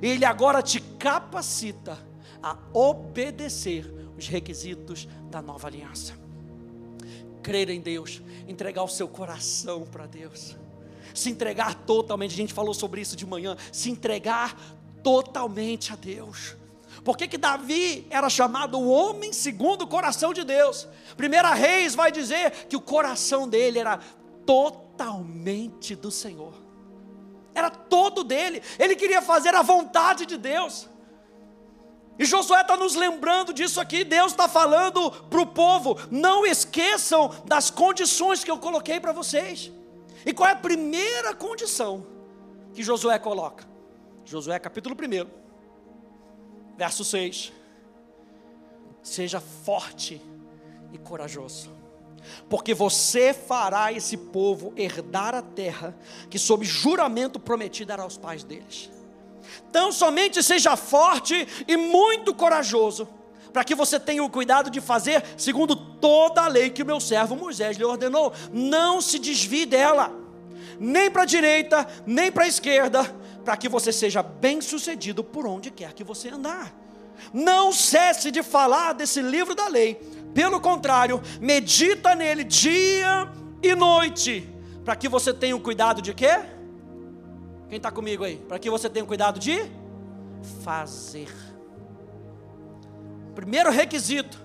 E 0.00 0.06
ele 0.06 0.24
agora 0.24 0.62
te 0.62 0.80
capacita 0.80 1.98
a 2.42 2.56
obedecer 2.72 3.92
os 4.16 4.26
requisitos 4.26 5.06
da 5.30 5.42
nova 5.42 5.68
aliança. 5.68 6.14
Crer 7.42 7.68
em 7.68 7.82
Deus, 7.82 8.22
entregar 8.48 8.84
o 8.84 8.88
seu 8.88 9.06
coração 9.06 9.82
para 9.82 10.06
Deus, 10.06 10.56
se 11.14 11.30
entregar 11.30 11.74
totalmente. 11.74 12.32
A 12.32 12.36
gente 12.36 12.52
falou 12.52 12.74
sobre 12.74 13.00
isso 13.00 13.16
de 13.16 13.26
manhã. 13.26 13.56
Se 13.72 13.90
entregar 13.90 14.56
totalmente 15.02 15.92
a 15.92 15.96
Deus. 15.96 16.56
Por 17.04 17.16
que, 17.16 17.28
que 17.28 17.38
Davi 17.38 18.06
era 18.10 18.28
chamado 18.28 18.78
o 18.78 18.88
homem 18.88 19.32
segundo 19.32 19.82
o 19.82 19.86
coração 19.86 20.32
de 20.32 20.42
Deus? 20.42 20.88
Primeira 21.16 21.54
Reis 21.54 21.94
vai 21.94 22.10
dizer 22.10 22.66
que 22.68 22.76
o 22.76 22.80
coração 22.80 23.48
dele 23.48 23.78
era 23.78 24.00
totalmente 24.44 25.94
do 25.94 26.10
Senhor. 26.10 26.54
Era 27.54 27.70
todo 27.70 28.24
dele. 28.24 28.62
Ele 28.78 28.96
queria 28.96 29.22
fazer 29.22 29.54
a 29.54 29.62
vontade 29.62 30.26
de 30.26 30.36
Deus. 30.36 30.88
E 32.18 32.24
Josué 32.24 32.62
está 32.62 32.76
nos 32.76 32.94
lembrando 32.94 33.52
disso 33.52 33.80
aqui. 33.80 34.02
Deus 34.04 34.32
está 34.32 34.48
falando 34.48 35.10
para 35.10 35.40
o 35.40 35.46
povo: 35.46 35.98
não 36.10 36.46
esqueçam 36.46 37.34
das 37.44 37.70
condições 37.70 38.42
que 38.42 38.50
eu 38.50 38.58
coloquei 38.58 38.98
para 38.98 39.12
vocês. 39.12 39.70
E 40.26 40.32
qual 40.32 40.48
é 40.48 40.52
a 40.52 40.56
primeira 40.56 41.32
condição 41.32 42.04
que 42.74 42.82
Josué 42.82 43.16
coloca? 43.16 43.64
Josué 44.24 44.58
capítulo 44.58 44.96
1, 44.96 46.76
verso 46.76 47.04
6. 47.04 47.52
Seja 49.00 49.40
forte 49.40 50.20
e 50.92 50.98
corajoso, 50.98 51.70
porque 52.48 52.74
você 52.74 53.32
fará 53.32 53.92
esse 53.92 54.16
povo 54.16 54.72
herdar 54.76 55.32
a 55.32 55.42
terra 55.42 55.96
que, 56.28 56.40
sob 56.40 56.64
juramento 56.64 57.38
prometido, 57.38 57.92
era 57.92 58.02
aos 58.02 58.18
pais 58.18 58.42
deles. 58.42 58.90
Então, 59.70 59.92
somente 59.92 60.42
seja 60.42 60.76
forte 60.76 61.46
e 61.68 61.76
muito 61.76 62.34
corajoso, 62.34 63.08
para 63.56 63.64
que 63.64 63.74
você 63.74 63.98
tenha 63.98 64.22
o 64.22 64.28
cuidado 64.28 64.68
de 64.68 64.82
fazer 64.82 65.24
segundo 65.34 65.74
toda 65.74 66.42
a 66.42 66.46
lei 66.46 66.68
que 66.68 66.82
o 66.82 66.86
meu 66.86 67.00
servo 67.00 67.34
Moisés 67.34 67.78
lhe 67.78 67.84
ordenou. 67.84 68.30
Não 68.52 69.00
se 69.00 69.18
desvie 69.18 69.64
dela, 69.64 70.12
nem 70.78 71.10
para 71.10 71.22
a 71.22 71.24
direita, 71.24 71.88
nem 72.06 72.30
para 72.30 72.44
a 72.44 72.48
esquerda, 72.48 73.02
para 73.46 73.56
que 73.56 73.66
você 73.66 73.90
seja 73.90 74.22
bem 74.22 74.60
sucedido 74.60 75.24
por 75.24 75.46
onde 75.46 75.70
quer 75.70 75.94
que 75.94 76.04
você 76.04 76.28
andar. 76.28 76.70
Não 77.32 77.72
cesse 77.72 78.30
de 78.30 78.42
falar 78.42 78.92
desse 78.92 79.22
livro 79.22 79.54
da 79.54 79.68
lei, 79.68 79.94
pelo 80.34 80.60
contrário, 80.60 81.22
medita 81.40 82.14
nele 82.14 82.44
dia 82.44 83.26
e 83.62 83.74
noite, 83.74 84.46
para 84.84 84.94
que 84.94 85.08
você 85.08 85.32
tenha 85.32 85.56
o 85.56 85.60
cuidado 85.60 86.02
de 86.02 86.12
quê? 86.12 86.40
Quem 87.70 87.78
está 87.78 87.90
comigo 87.90 88.22
aí? 88.22 88.36
Para 88.36 88.58
que 88.58 88.68
você 88.68 88.90
tenha 88.90 89.06
cuidado 89.06 89.40
de 89.40 89.58
fazer. 90.62 91.55
Primeiro 93.36 93.70
requisito 93.70 94.42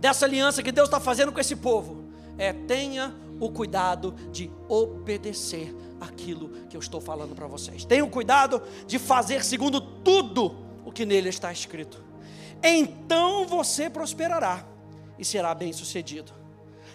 dessa 0.00 0.26
aliança 0.26 0.60
que 0.60 0.72
Deus 0.72 0.88
está 0.88 0.98
fazendo 0.98 1.30
com 1.30 1.38
esse 1.38 1.54
povo 1.54 2.10
é 2.36 2.52
tenha 2.52 3.14
o 3.40 3.50
cuidado 3.50 4.12
de 4.32 4.50
obedecer 4.68 5.72
aquilo 6.00 6.50
que 6.68 6.76
eu 6.76 6.80
estou 6.80 7.00
falando 7.00 7.36
para 7.36 7.46
vocês. 7.46 7.84
Tenha 7.84 8.04
o 8.04 8.10
cuidado 8.10 8.60
de 8.84 8.98
fazer 8.98 9.44
segundo 9.44 9.80
tudo 9.80 10.56
o 10.84 10.90
que 10.90 11.06
nele 11.06 11.28
está 11.28 11.52
escrito. 11.52 12.04
Então 12.60 13.46
você 13.46 13.88
prosperará 13.88 14.66
e 15.16 15.24
será 15.24 15.54
bem 15.54 15.72
sucedido. 15.72 16.32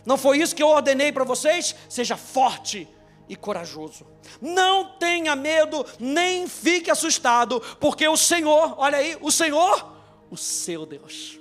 Não 0.06 0.18
foi 0.18 0.40
isso 0.40 0.54
que 0.54 0.62
eu 0.62 0.68
ordenei 0.68 1.14
para 1.14 1.24
vocês? 1.24 1.74
Seja 1.88 2.18
forte 2.18 2.90
e 3.30 3.38
corajoso. 3.38 4.06
Não 4.42 4.98
tenha 4.98 5.34
medo, 5.34 5.86
nem 5.98 6.46
fique 6.46 6.92
assustado, 6.92 7.62
porque 7.80 8.06
o 8.06 8.18
Senhor, 8.18 8.76
olha 8.78 8.98
aí, 8.98 9.18
o 9.22 9.32
Senhor, 9.32 10.01
o 10.32 10.38
seu 10.38 10.86
Deus, 10.86 11.40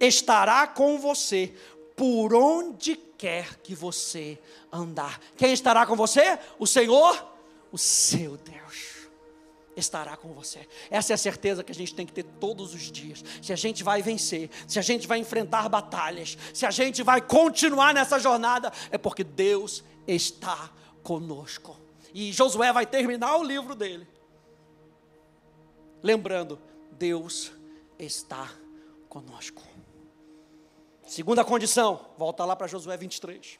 estará 0.00 0.66
com 0.66 0.98
você 0.98 1.54
por 1.96 2.34
onde 2.34 2.96
quer 2.96 3.58
que 3.60 3.74
você 3.74 4.38
andar. 4.72 5.20
Quem 5.36 5.52
estará 5.52 5.86
com 5.86 5.94
você? 5.94 6.38
O 6.58 6.66
Senhor, 6.66 7.24
o 7.70 7.78
seu 7.78 8.36
Deus 8.36 9.00
estará 9.76 10.16
com 10.16 10.32
você. 10.32 10.66
Essa 10.90 11.12
é 11.12 11.14
a 11.14 11.18
certeza 11.18 11.62
que 11.62 11.72
a 11.72 11.74
gente 11.74 11.94
tem 11.94 12.04
que 12.04 12.12
ter 12.12 12.24
todos 12.24 12.74
os 12.74 12.90
dias. 12.90 13.24
Se 13.40 13.52
a 13.52 13.56
gente 13.56 13.84
vai 13.84 14.02
vencer, 14.02 14.50
se 14.66 14.78
a 14.78 14.82
gente 14.82 15.06
vai 15.06 15.18
enfrentar 15.18 15.68
batalhas, 15.68 16.36
se 16.52 16.66
a 16.66 16.70
gente 16.70 17.02
vai 17.02 17.20
continuar 17.20 17.94
nessa 17.94 18.18
jornada, 18.18 18.72
é 18.90 18.98
porque 18.98 19.22
Deus 19.22 19.84
está 20.06 20.70
conosco. 21.02 21.76
E 22.12 22.32
Josué 22.32 22.72
vai 22.72 22.86
terminar 22.86 23.36
o 23.36 23.44
livro 23.44 23.74
dele. 23.74 24.06
Lembrando, 26.02 26.60
Deus 26.92 27.52
está 27.98 28.52
conosco. 29.08 29.62
Segunda 31.06 31.44
condição, 31.44 32.06
volta 32.16 32.44
lá 32.44 32.54
para 32.54 32.66
Josué 32.66 32.96
23. 32.96 33.58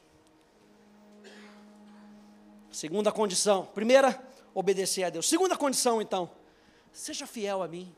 Segunda 2.71 3.11
condição. 3.11 3.65
Primeira, 3.65 4.19
obedecer 4.53 5.03
a 5.03 5.09
Deus. 5.09 5.27
Segunda 5.27 5.57
condição, 5.57 6.01
então, 6.01 6.29
seja 6.93 7.27
fiel 7.27 7.61
a 7.61 7.67
mim, 7.67 7.93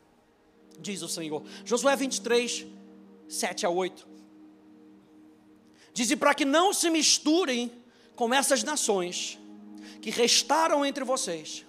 diz 0.79 1.01
o 1.03 1.07
Senhor. 1.07 1.43
Josué 1.63 1.95
23, 1.95 2.65
7 3.29 3.65
a 3.65 3.69
8. 3.69 4.07
Diz: 5.93 6.09
E 6.09 6.15
para 6.15 6.33
que 6.33 6.45
não 6.45 6.73
se 6.73 6.89
misturem 6.89 7.71
com 8.15 8.33
essas 8.33 8.63
nações 8.63 9.39
que 10.01 10.09
restaram 10.09 10.85
entre 10.85 11.03
vocês, 11.03 11.65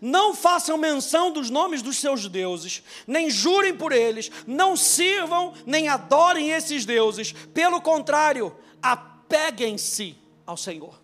não 0.00 0.34
façam 0.34 0.76
menção 0.76 1.30
dos 1.30 1.50
nomes 1.50 1.82
dos 1.82 1.98
seus 1.98 2.28
deuses, 2.28 2.82
nem 3.06 3.30
jurem 3.30 3.76
por 3.76 3.92
eles, 3.92 4.30
não 4.46 4.76
sirvam 4.76 5.52
nem 5.66 5.88
adorem 5.88 6.50
esses 6.50 6.84
deuses, 6.84 7.32
pelo 7.54 7.80
contrário, 7.80 8.54
apeguem-se 8.82 10.16
ao 10.46 10.56
Senhor 10.56 11.02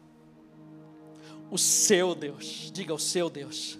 o 1.50 1.58
seu 1.58 2.14
Deus. 2.14 2.70
Diga 2.72 2.94
o 2.94 2.98
seu 2.98 3.30
Deus. 3.30 3.78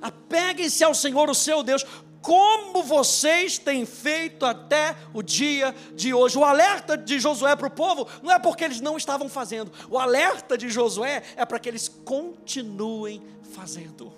Apeguem-se 0.00 0.84
ao 0.84 0.94
Senhor, 0.94 1.28
o 1.30 1.34
seu 1.34 1.62
Deus, 1.62 1.84
como 2.20 2.82
vocês 2.82 3.58
têm 3.58 3.84
feito 3.84 4.44
até 4.46 4.96
o 5.12 5.22
dia 5.22 5.74
de 5.94 6.12
hoje. 6.12 6.38
O 6.38 6.44
alerta 6.44 6.96
de 6.96 7.18
Josué 7.18 7.56
para 7.56 7.66
o 7.66 7.70
povo 7.70 8.06
não 8.22 8.30
é 8.30 8.38
porque 8.38 8.64
eles 8.64 8.80
não 8.80 8.96
estavam 8.96 9.28
fazendo, 9.28 9.72
o 9.90 9.98
alerta 9.98 10.56
de 10.56 10.68
Josué 10.68 11.22
é 11.36 11.44
para 11.44 11.58
que 11.58 11.68
eles 11.68 11.88
continuem 11.88 13.22
fazendo. 13.54 14.12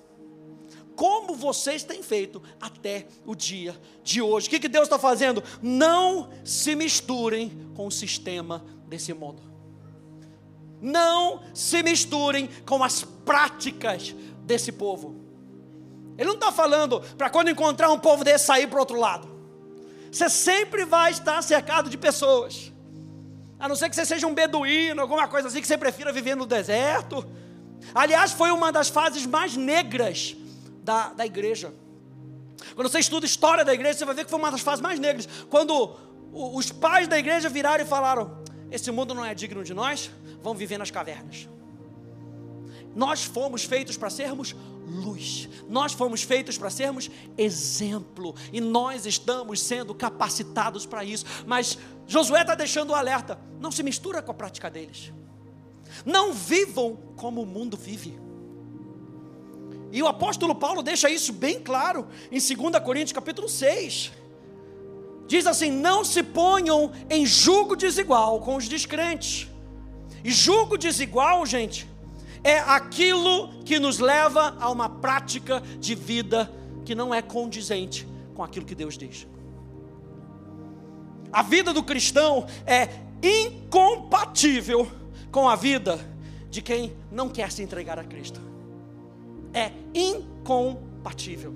Como 0.97 1.35
vocês 1.35 1.85
têm 1.85 2.03
feito 2.03 2.43
até 2.61 3.07
o 3.25 3.35
dia 3.35 3.79
de 4.03 4.21
hoje. 4.21 4.49
O 4.49 4.51
que, 4.51 4.59
que 4.59 4.69
Deus 4.69 4.85
está 4.85 4.99
fazendo? 4.99 5.45
Não 5.63 6.31
se 6.43 6.75
misturem 6.75 7.71
com 7.75 7.87
o 7.87 7.93
sistema 7.93 8.65
desse 8.89 9.13
mundo 9.13 9.57
não 10.81 11.43
se 11.55 11.83
misturem 11.83 12.49
com 12.65 12.83
as 12.83 13.03
práticas 13.03 14.15
desse 14.45 14.71
povo. 14.71 15.17
Ele 16.17 16.29
não 16.29 16.35
está 16.35 16.53
falando 16.53 17.01
para 17.17 17.29
quando 17.29 17.51
encontrar 17.51 17.91
um 17.91 17.99
povo 17.99 18.25
desse 18.25 18.47
sair 18.47 18.67
para 18.67 18.77
o 18.77 18.81
outro 18.81 18.99
lado. 18.99 19.29
Você 20.11 20.29
sempre 20.31 20.85
vai 20.85 21.11
estar 21.11 21.43
cercado 21.43 21.91
de 21.91 21.99
pessoas. 21.99 22.73
A 23.59 23.69
não 23.69 23.77
ser 23.77 23.89
que 23.89 23.97
você 23.97 24.05
seja 24.05 24.27
um 24.27 24.35
beduíno, 24.35 25.01
alguma 25.01 25.29
coisa 25.29 25.49
assim 25.49 25.61
que 25.61 25.67
você 25.67 25.77
prefira 25.77 26.13
viver 26.13 26.35
no 26.35 26.47
deserto. 26.47 27.27
Aliás, 27.95 28.33
foi 28.33 28.51
uma 28.51 28.71
das 28.71 28.89
fases 28.89 29.27
mais 29.27 29.57
negras 29.57 30.37
da, 30.87 31.09
da 31.12 31.27
igreja. 31.27 31.75
Quando 32.77 32.88
você 32.88 33.01
estuda 33.01 33.27
história 33.27 33.64
da 33.64 33.75
igreja, 33.75 33.99
você 33.99 34.05
vai 34.05 34.14
ver 34.14 34.25
que 34.25 34.31
foi 34.31 34.38
uma 34.38 34.51
das 34.53 34.61
fases 34.61 34.81
mais 34.81 34.99
negras. 35.01 35.29
Quando 35.51 35.96
os 36.33 36.70
pais 36.70 37.09
da 37.09 37.18
igreja 37.18 37.49
viraram 37.49 37.85
e 37.85 37.87
falaram: 37.87 38.38
Esse 38.70 38.90
mundo 38.92 39.12
não 39.12 39.25
é 39.25 39.35
digno 39.35 39.64
de 39.64 39.75
nós, 39.75 40.11
vão 40.40 40.55
viver 40.55 40.79
nas 40.79 40.90
cavernas. 40.90 41.49
Nós 42.94 43.25
fomos 43.25 43.64
feitos 43.64 43.96
para 43.96 44.09
sermos 44.09 44.55
luz, 44.87 45.49
nós 45.68 45.92
fomos 45.92 46.22
feitos 46.22 46.57
para 46.57 46.70
sermos 46.70 47.11
exemplo, 47.37 48.35
e 48.53 48.61
nós 48.61 49.05
estamos 49.05 49.61
sendo 49.61 49.94
capacitados 49.94 50.87
para 50.87 51.05
isso. 51.05 51.27
Mas 51.46 51.77
Josué 52.07 52.42
está 52.42 52.55
deixando 52.55 52.90
o 52.90 52.94
alerta: 52.94 53.38
não 53.61 53.72
se 53.72 53.83
mistura 53.83 54.22
com 54.22 54.31
a 54.31 54.35
prática 54.35 54.70
deles, 54.70 55.12
não 56.05 56.33
vivam 56.33 56.96
como 57.16 57.42
o 57.42 57.46
mundo 57.46 57.77
vive. 57.77 58.26
E 59.97 60.03
o 60.03 60.07
apóstolo 60.07 60.55
Paulo 60.55 60.83
deixa 60.83 61.09
isso 61.09 61.33
bem 61.33 61.59
claro 61.59 62.07
em 62.31 62.39
2 62.39 62.85
Coríntios 62.85 63.13
capítulo 63.13 63.49
6. 63.49 64.13
Diz 65.27 65.47
assim: 65.47 65.71
não 65.71 66.05
se 66.05 66.23
ponham 66.23 66.93
em 67.09 67.25
julgo 67.25 67.75
desigual 67.75 68.41
com 68.41 68.57
os 68.57 68.69
descrentes. 68.69 69.49
E 70.23 70.31
julgo 70.31 70.77
desigual, 70.77 71.47
gente, 71.47 71.89
é 72.45 72.59
aquilo 72.59 73.49
que 73.65 73.79
nos 73.79 73.99
leva 73.99 74.55
a 74.61 74.71
uma 74.71 74.87
prática 74.87 75.63
de 75.81 75.95
vida 75.95 76.53
que 76.85 76.95
não 76.95 77.15
é 77.15 77.23
condizente 77.23 78.07
com 78.35 78.45
aquilo 78.45 78.67
que 78.67 78.75
Deus 78.75 78.99
diz. 78.99 79.27
A 81.33 81.43
vida 81.43 81.73
do 81.73 81.83
cristão 81.83 82.47
é 82.67 82.91
incompatível 83.23 84.93
com 85.33 85.49
a 85.49 85.57
vida 85.57 85.99
de 86.51 86.61
quem 86.61 86.95
não 87.11 87.31
quer 87.31 87.51
se 87.51 87.63
entregar 87.63 87.99
a 87.99 88.05
Cristo. 88.05 88.56
É 89.57 89.73
incompatível. 89.95 91.55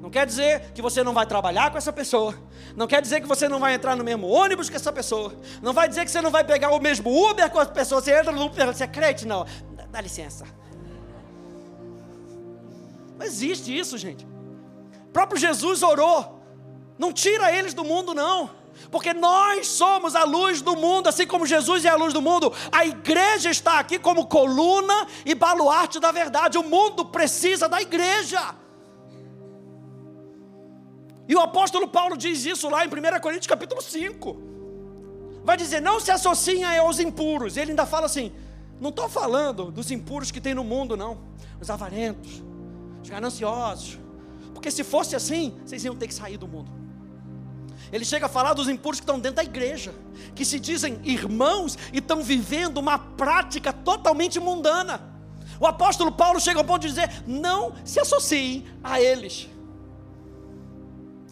Não 0.00 0.10
quer 0.10 0.26
dizer 0.26 0.72
que 0.72 0.82
você 0.82 1.02
não 1.02 1.14
vai 1.14 1.24
trabalhar 1.26 1.70
com 1.70 1.78
essa 1.78 1.92
pessoa. 1.92 2.34
Não 2.76 2.86
quer 2.86 3.00
dizer 3.00 3.20
que 3.20 3.26
você 3.26 3.48
não 3.48 3.58
vai 3.58 3.74
entrar 3.74 3.96
no 3.96 4.04
mesmo 4.04 4.26
ônibus 4.26 4.68
que 4.68 4.76
essa 4.76 4.92
pessoa. 4.92 5.34
Não 5.62 5.72
vai 5.72 5.88
dizer 5.88 6.04
que 6.04 6.10
você 6.10 6.20
não 6.20 6.30
vai 6.30 6.44
pegar 6.44 6.70
o 6.70 6.80
mesmo 6.80 7.10
Uber 7.30 7.48
com 7.50 7.58
a 7.58 7.66
pessoa. 7.66 8.00
Você 8.00 8.12
entra 8.12 8.32
no 8.32 8.44
Uber, 8.44 8.66
você 8.66 8.84
é 8.84 8.86
crente? 8.88 9.26
Não. 9.26 9.46
Dá, 9.76 9.86
dá 9.86 10.00
licença. 10.00 10.44
Não 13.18 13.24
existe 13.24 13.76
isso, 13.76 13.96
gente. 13.96 14.26
O 15.08 15.12
próprio 15.12 15.40
Jesus 15.40 15.82
orou. 15.82 16.40
Não 16.98 17.12
tira 17.12 17.52
eles 17.56 17.72
do 17.72 17.84
mundo, 17.84 18.14
não. 18.14 18.50
Porque 18.90 19.12
nós 19.12 19.66
somos 19.66 20.14
a 20.14 20.24
luz 20.24 20.62
do 20.62 20.76
mundo, 20.76 21.08
assim 21.08 21.26
como 21.26 21.46
Jesus 21.46 21.84
é 21.84 21.88
a 21.88 21.96
luz 21.96 22.12
do 22.12 22.22
mundo. 22.22 22.52
A 22.70 22.86
igreja 22.86 23.50
está 23.50 23.78
aqui 23.78 23.98
como 23.98 24.26
coluna 24.26 25.06
e 25.24 25.34
baluarte 25.34 25.98
da 25.98 26.12
verdade. 26.12 26.58
O 26.58 26.62
mundo 26.62 27.04
precisa 27.04 27.68
da 27.68 27.80
igreja. 27.80 28.54
E 31.28 31.34
o 31.34 31.40
apóstolo 31.40 31.88
Paulo 31.88 32.16
diz 32.16 32.44
isso 32.44 32.68
lá 32.68 32.84
em 32.84 32.88
1 32.88 33.20
Coríntios 33.20 33.46
capítulo 33.46 33.82
5. 33.82 34.36
Vai 35.42 35.56
dizer: 35.56 35.80
não 35.80 35.98
se 35.98 36.10
associem 36.10 36.64
aos 36.64 37.00
impuros. 37.00 37.56
Ele 37.56 37.72
ainda 37.72 37.86
fala 37.86 38.06
assim: 38.06 38.32
não 38.80 38.90
estou 38.90 39.08
falando 39.08 39.70
dos 39.70 39.90
impuros 39.90 40.30
que 40.30 40.40
tem 40.40 40.54
no 40.54 40.62
mundo, 40.62 40.96
não. 40.96 41.18
Os 41.60 41.70
avarentos, 41.70 42.42
os 43.02 43.08
gananciosos. 43.08 43.98
Porque 44.52 44.70
se 44.70 44.84
fosse 44.84 45.16
assim, 45.16 45.58
vocês 45.64 45.84
iam 45.84 45.96
ter 45.96 46.06
que 46.06 46.14
sair 46.14 46.36
do 46.36 46.46
mundo. 46.46 46.85
Ele 47.92 48.04
chega 48.04 48.26
a 48.26 48.28
falar 48.28 48.54
dos 48.54 48.68
impuros 48.68 49.00
que 49.00 49.04
estão 49.04 49.18
dentro 49.18 49.36
da 49.36 49.44
igreja, 49.44 49.94
que 50.34 50.44
se 50.44 50.58
dizem 50.58 51.00
irmãos 51.04 51.78
e 51.92 51.98
estão 51.98 52.22
vivendo 52.22 52.78
uma 52.78 52.98
prática 52.98 53.72
totalmente 53.72 54.40
mundana. 54.40 55.00
O 55.60 55.66
apóstolo 55.66 56.12
Paulo 56.12 56.40
chega 56.40 56.60
ao 56.60 56.64
ponto 56.64 56.82
de 56.82 56.88
dizer: 56.88 57.22
não 57.26 57.74
se 57.84 58.00
associem 58.00 58.66
a 58.82 59.00
eles. 59.00 59.48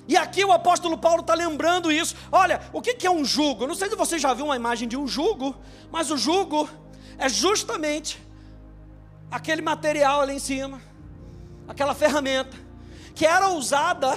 E 0.06 0.16
aqui 0.16 0.44
o 0.44 0.52
apóstolo 0.52 0.98
Paulo 0.98 1.20
está 1.20 1.34
lembrando 1.34 1.90
isso. 1.90 2.14
Olha, 2.30 2.60
o 2.72 2.82
que 2.82 3.06
é 3.06 3.10
um 3.10 3.24
jugo? 3.24 3.66
Não 3.66 3.74
sei 3.74 3.88
se 3.88 3.96
você 3.96 4.18
já 4.18 4.34
viu 4.34 4.46
uma 4.46 4.56
imagem 4.56 4.86
de 4.86 4.96
um 4.96 5.08
jugo, 5.08 5.56
mas 5.90 6.10
o 6.10 6.16
jugo 6.16 6.68
é 7.16 7.28
justamente 7.28 8.22
aquele 9.30 9.62
material 9.62 10.20
ali 10.20 10.34
em 10.34 10.38
cima, 10.38 10.80
aquela 11.66 11.94
ferramenta, 11.94 12.56
que 13.14 13.24
era 13.24 13.48
usada 13.48 14.14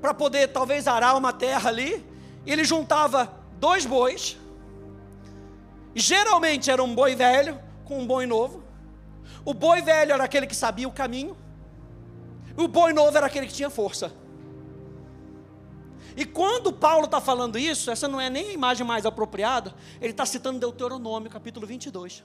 para 0.00 0.14
poder 0.14 0.48
talvez 0.48 0.86
arar 0.86 1.16
uma 1.16 1.32
terra 1.32 1.68
ali. 1.68 2.04
Ele 2.46 2.64
juntava 2.64 3.32
dois 3.58 3.84
bois, 3.84 4.36
e 5.96 6.00
geralmente 6.00 6.70
era 6.70 6.84
um 6.84 6.94
boi 6.94 7.14
velho 7.14 7.58
com 7.84 7.98
um 7.98 8.06
boi 8.06 8.26
novo. 8.26 8.62
O 9.44 9.54
boi 9.54 9.80
velho 9.80 10.12
era 10.12 10.24
aquele 10.24 10.46
que 10.46 10.54
sabia 10.54 10.86
o 10.86 10.92
caminho, 10.92 11.34
e 12.56 12.62
o 12.62 12.68
boi 12.68 12.92
novo 12.92 13.16
era 13.16 13.26
aquele 13.26 13.46
que 13.46 13.54
tinha 13.54 13.70
força. 13.70 14.12
E 16.14 16.24
quando 16.24 16.72
Paulo 16.72 17.06
está 17.06 17.20
falando 17.20 17.58
isso, 17.58 17.90
essa 17.90 18.06
não 18.06 18.20
é 18.20 18.28
nem 18.28 18.48
a 18.48 18.52
imagem 18.52 18.86
mais 18.86 19.06
apropriada, 19.06 19.74
ele 20.00 20.10
está 20.10 20.26
citando 20.26 20.58
Deuteronômio, 20.58 21.30
capítulo 21.30 21.66
22. 21.66 22.22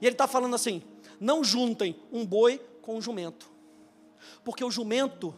E 0.00 0.06
ele 0.06 0.14
está 0.14 0.26
falando 0.26 0.54
assim: 0.54 0.82
não 1.20 1.44
juntem 1.44 1.94
um 2.10 2.24
boi 2.24 2.58
com 2.80 2.96
um 2.96 3.00
jumento, 3.00 3.50
porque 4.42 4.64
o 4.64 4.70
jumento 4.70 5.34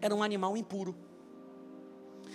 era 0.00 0.14
um 0.14 0.22
animal 0.22 0.56
impuro. 0.56 0.94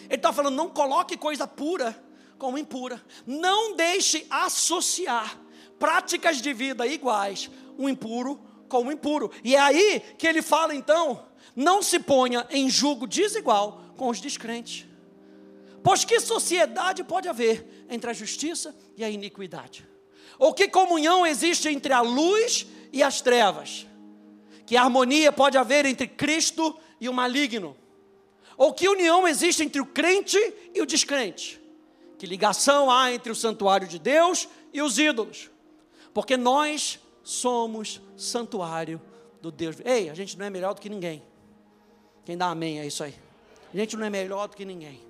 Ele 0.05 0.15
está 0.15 0.31
falando: 0.33 0.55
não 0.55 0.69
coloque 0.69 1.17
coisa 1.17 1.47
pura 1.47 2.01
com 2.37 2.57
impura, 2.57 3.03
não 3.25 3.75
deixe 3.75 4.25
associar 4.29 5.37
práticas 5.77 6.41
de 6.41 6.53
vida 6.53 6.85
iguais, 6.87 7.49
um 7.77 7.87
impuro 7.87 8.39
com 8.67 8.83
um 8.83 8.91
impuro. 8.91 9.31
E 9.43 9.55
é 9.55 9.59
aí 9.59 9.99
que 10.17 10.27
ele 10.27 10.41
fala 10.41 10.73
então: 10.73 11.25
não 11.55 11.81
se 11.81 11.99
ponha 11.99 12.47
em 12.49 12.69
julgo 12.69 13.05
desigual 13.05 13.81
com 13.97 14.07
os 14.09 14.19
descrentes. 14.19 14.87
Pois 15.83 16.05
que 16.05 16.19
sociedade 16.19 17.03
pode 17.03 17.27
haver 17.27 17.85
entre 17.89 18.09
a 18.09 18.13
justiça 18.13 18.75
e 18.95 19.03
a 19.03 19.09
iniquidade? 19.09 19.87
Ou 20.37 20.53
que 20.53 20.67
comunhão 20.67 21.25
existe 21.25 21.69
entre 21.69 21.93
a 21.93 22.01
luz 22.01 22.65
e 22.91 23.03
as 23.03 23.21
trevas? 23.21 23.87
Que 24.65 24.77
harmonia 24.77 25.31
pode 25.31 25.57
haver 25.57 25.85
entre 25.85 26.07
Cristo 26.07 26.77
e 26.99 27.09
o 27.09 27.13
maligno? 27.13 27.75
Ou 28.61 28.71
que 28.71 28.87
união 28.87 29.27
existe 29.27 29.63
entre 29.63 29.81
o 29.81 29.85
crente 29.87 30.37
e 30.71 30.83
o 30.83 30.85
descrente? 30.85 31.59
Que 32.19 32.27
ligação 32.27 32.91
há 32.91 33.11
entre 33.11 33.31
o 33.31 33.35
santuário 33.35 33.87
de 33.87 33.97
Deus 33.97 34.47
e 34.71 34.83
os 34.83 34.99
ídolos? 34.99 35.49
Porque 36.13 36.37
nós 36.37 36.99
somos 37.23 37.99
santuário 38.15 39.01
do 39.41 39.51
Deus. 39.51 39.77
Ei, 39.83 40.11
a 40.11 40.13
gente 40.13 40.37
não 40.37 40.45
é 40.45 40.51
melhor 40.51 40.75
do 40.75 40.79
que 40.79 40.89
ninguém. 40.89 41.23
Quem 42.23 42.37
dá 42.37 42.51
amém 42.51 42.79
é 42.79 42.85
isso 42.85 43.03
aí. 43.03 43.15
A 43.73 43.75
gente 43.75 43.97
não 43.97 44.05
é 44.05 44.11
melhor 44.11 44.47
do 44.47 44.55
que 44.55 44.63
ninguém. 44.63 45.01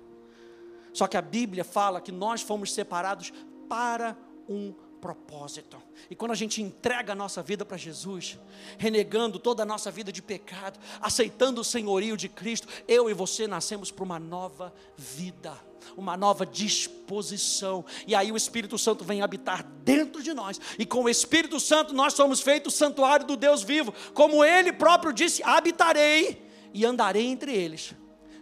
Só 0.94 1.06
que 1.06 1.18
a 1.18 1.22
Bíblia 1.22 1.62
fala 1.62 2.00
que 2.00 2.10
nós 2.10 2.40
fomos 2.40 2.72
separados 2.72 3.34
para 3.68 4.16
um 4.48 4.72
propósito. 5.02 5.82
E 6.08 6.14
quando 6.14 6.30
a 6.30 6.36
gente 6.36 6.62
entrega 6.62 7.12
a 7.12 7.16
nossa 7.16 7.42
vida 7.42 7.64
para 7.64 7.76
Jesus, 7.76 8.38
renegando 8.78 9.36
toda 9.36 9.64
a 9.64 9.66
nossa 9.66 9.90
vida 9.90 10.12
de 10.12 10.22
pecado, 10.22 10.78
aceitando 11.00 11.60
o 11.60 11.64
senhorio 11.64 12.16
de 12.16 12.28
Cristo, 12.28 12.68
eu 12.86 13.10
e 13.10 13.12
você 13.12 13.48
nascemos 13.48 13.90
para 13.90 14.04
uma 14.04 14.20
nova 14.20 14.72
vida, 14.96 15.58
uma 15.96 16.16
nova 16.16 16.46
disposição. 16.46 17.84
E 18.06 18.14
aí 18.14 18.30
o 18.30 18.36
Espírito 18.36 18.78
Santo 18.78 19.04
vem 19.04 19.22
habitar 19.22 19.64
dentro 19.82 20.22
de 20.22 20.32
nós. 20.32 20.60
E 20.78 20.86
com 20.86 21.02
o 21.02 21.08
Espírito 21.08 21.58
Santo 21.58 21.92
nós 21.92 22.14
somos 22.14 22.40
feitos 22.40 22.74
santuário 22.74 23.26
do 23.26 23.36
Deus 23.36 23.64
vivo, 23.64 23.92
como 24.14 24.44
ele 24.44 24.72
próprio 24.72 25.12
disse: 25.12 25.42
habitarei 25.42 26.48
e 26.72 26.86
andarei 26.86 27.26
entre 27.26 27.52
eles. 27.52 27.92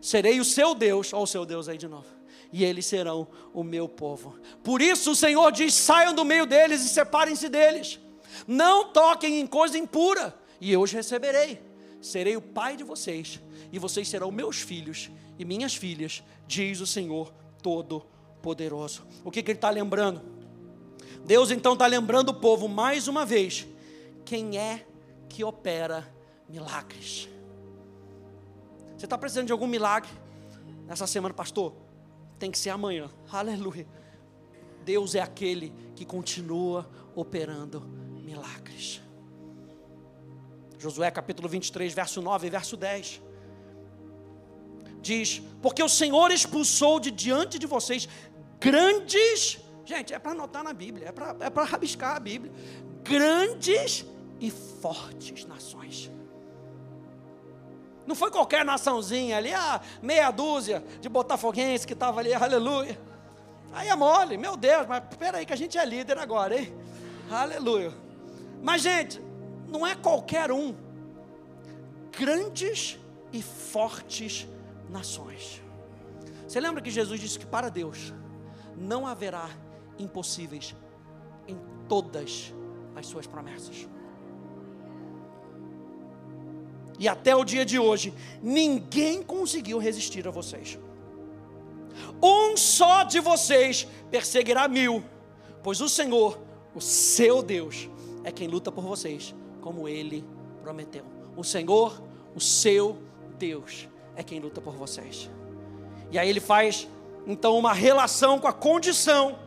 Serei 0.03 0.39
o 0.39 0.45
seu 0.45 0.75
Deus, 0.75 1.13
ou 1.15 1.23
o 1.23 1.27
seu 1.27 1.47
Deus 1.47 1.71
aí 1.71 1.79
de 1.79 1.89
novo 1.89 2.20
e 2.53 2.65
eles 2.65 2.87
serão 2.87 3.29
o 3.53 3.63
meu 3.63 3.89
povo. 3.89 4.39
Por 4.63 4.83
isso 4.83 5.13
o 5.13 5.17
Senhor 5.17 5.51
diz: 5.53 5.75
saiam 5.75 6.15
do 6.15 6.25
meio 6.25 6.47
deles 6.47 6.85
e 6.85 6.89
separem-se 6.89 7.49
deles. 7.49 7.99
Não 8.47 8.93
toquem 8.93 9.41
em 9.41 9.47
coisa 9.47 9.79
impura, 9.79 10.35
e 10.61 10.73
eu 10.73 10.81
os 10.81 10.93
receberei. 10.93 11.61
Serei 12.01 12.37
o 12.37 12.41
pai 12.41 12.77
de 12.77 12.85
vocês, 12.85 13.41
e 13.73 13.79
vocês 13.79 14.09
serão 14.09 14.31
meus 14.31 14.61
filhos 14.61 15.11
e 15.39 15.45
minhas 15.45 15.75
filhas, 15.75 16.23
diz 16.47 16.81
o 16.81 16.87
Senhor 16.87 17.33
Todo-Poderoso. 17.63 19.07
O 19.25 19.31
que, 19.31 19.43
que 19.43 19.51
ele 19.51 19.59
está 19.59 19.71
lembrando? 19.71 20.23
Deus 21.25 21.51
então 21.51 21.75
está 21.75 21.87
lembrando 21.87 22.31
o 22.31 22.35
povo 22.35 22.69
mais 22.69 23.09
uma 23.09 23.25
vez: 23.25 23.67
quem 24.25 24.59
é 24.59 24.87
que 25.29 25.45
opera 25.45 26.09
milagres? 26.49 27.29
Você 28.97 29.07
está 29.07 29.17
precisando 29.17 29.47
de 29.47 29.53
algum 29.53 29.67
milagre 29.67 30.11
nessa 30.87 31.07
semana, 31.07 31.33
pastor? 31.33 31.75
Tem 32.41 32.51
que 32.51 32.59
ser 32.59 32.71
amanhã. 32.71 33.09
Aleluia. 33.31 33.87
Deus 34.83 35.15
é 35.15 35.21
aquele 35.21 35.73
que 35.95 36.07
continua 36.07 36.91
operando 37.15 37.83
milagres. 38.25 39.03
Josué 40.79 41.11
capítulo 41.11 41.49
23, 41.49 41.93
verso 41.93 42.23
9 42.23 42.47
e 42.47 42.51
verso 42.51 42.77
10. 42.79 43.23
Diz: 45.03 45.43
Porque 45.61 45.83
o 45.83 45.89
Senhor 45.89 46.31
expulsou 46.31 46.99
de 46.99 47.11
diante 47.11 47.59
de 47.59 47.67
vocês 47.67 48.09
grandes, 48.59 49.59
gente, 49.85 50.15
é 50.15 50.19
para 50.19 50.33
anotar 50.33 50.65
na 50.65 50.73
Bíblia, 50.73 51.09
é 51.09 51.13
para 51.13 51.37
é 51.39 51.71
rabiscar 51.71 52.17
a 52.17 52.21
Bíblia, 52.21 52.51
grandes 53.05 54.07
e 54.41 54.51
fortes 54.51 55.45
nações 55.45 56.11
não 58.11 58.17
foi 58.17 58.29
qualquer 58.29 58.65
naçãozinha 58.65 59.37
ali, 59.37 59.55
a 59.55 59.81
meia 60.03 60.33
dúzia 60.33 60.85
de 61.01 61.09
botafoguense 61.09 61.87
que 61.87 61.93
estava 61.93 62.19
ali, 62.19 62.35
aleluia. 62.35 63.01
Aí 63.73 63.89
é 63.89 63.95
mole, 63.95 64.37
meu 64.37 64.57
Deus, 64.57 64.85
mas 64.89 65.05
espera 65.09 65.39
aí 65.39 65.47
que 65.47 65.53
a 65.53 65.57
gente 65.57 65.79
é 65.79 65.85
líder 65.85 66.19
agora, 66.19 66.59
hein? 66.59 66.75
Aleluia. 67.31 67.95
Mas, 68.61 68.83
gente, 68.83 69.23
não 69.69 69.87
é 69.87 69.95
qualquer 69.95 70.51
um. 70.51 70.75
Grandes 72.11 72.99
e 73.33 73.41
fortes 73.41 74.49
nações. 74.89 75.63
Você 76.49 76.59
lembra 76.59 76.83
que 76.83 76.91
Jesus 76.91 77.21
disse 77.21 77.39
que 77.39 77.47
para 77.47 77.69
Deus 77.69 78.13
não 78.77 79.07
haverá 79.07 79.49
impossíveis 80.01 80.75
em 81.47 81.57
todas 81.89 82.53
as 82.97 83.07
suas 83.07 83.29
promessas. 83.29 83.89
E 87.01 87.09
até 87.09 87.35
o 87.35 87.47
dia 87.47 87.65
de 87.65 87.79
hoje, 87.79 88.13
ninguém 88.43 89.23
conseguiu 89.23 89.79
resistir 89.79 90.29
a 90.29 90.31
vocês. 90.31 90.79
Um 92.23 92.59
só 92.59 93.05
de 93.05 93.21
vocês 93.21 93.89
perseguirá 94.11 94.69
mil, 94.69 95.03
pois 95.63 95.81
o 95.81 95.89
Senhor, 95.89 96.39
o 96.75 96.81
seu 96.81 97.43
Deus, 97.43 97.89
é 98.23 98.31
quem 98.31 98.47
luta 98.47 98.71
por 98.71 98.85
vocês, 98.85 99.35
como 99.63 99.89
ele 99.89 100.23
prometeu. 100.63 101.07
O 101.35 101.43
Senhor, 101.43 102.03
o 102.37 102.41
seu 102.41 102.99
Deus, 103.39 103.89
é 104.15 104.23
quem 104.23 104.39
luta 104.39 104.61
por 104.61 104.75
vocês. 104.75 105.31
E 106.11 106.19
aí 106.19 106.29
ele 106.29 106.41
faz 106.41 106.87
então 107.27 107.57
uma 107.59 107.73
relação 107.73 108.39
com 108.39 108.47
a 108.47 108.53
condição 108.53 109.39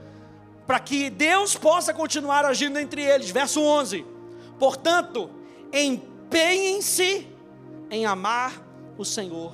para 0.65 0.79
que 0.79 1.07
Deus 1.11 1.55
possa 1.55 1.93
continuar 1.93 2.45
agindo 2.45 2.79
entre 2.79 3.03
eles. 3.03 3.29
Verso 3.29 3.61
11: 3.61 4.03
Portanto, 4.57 5.29
empenhem-se 5.71 7.31
em 7.93 8.07
amar 8.07 8.59
o 8.97 9.05
Senhor, 9.05 9.53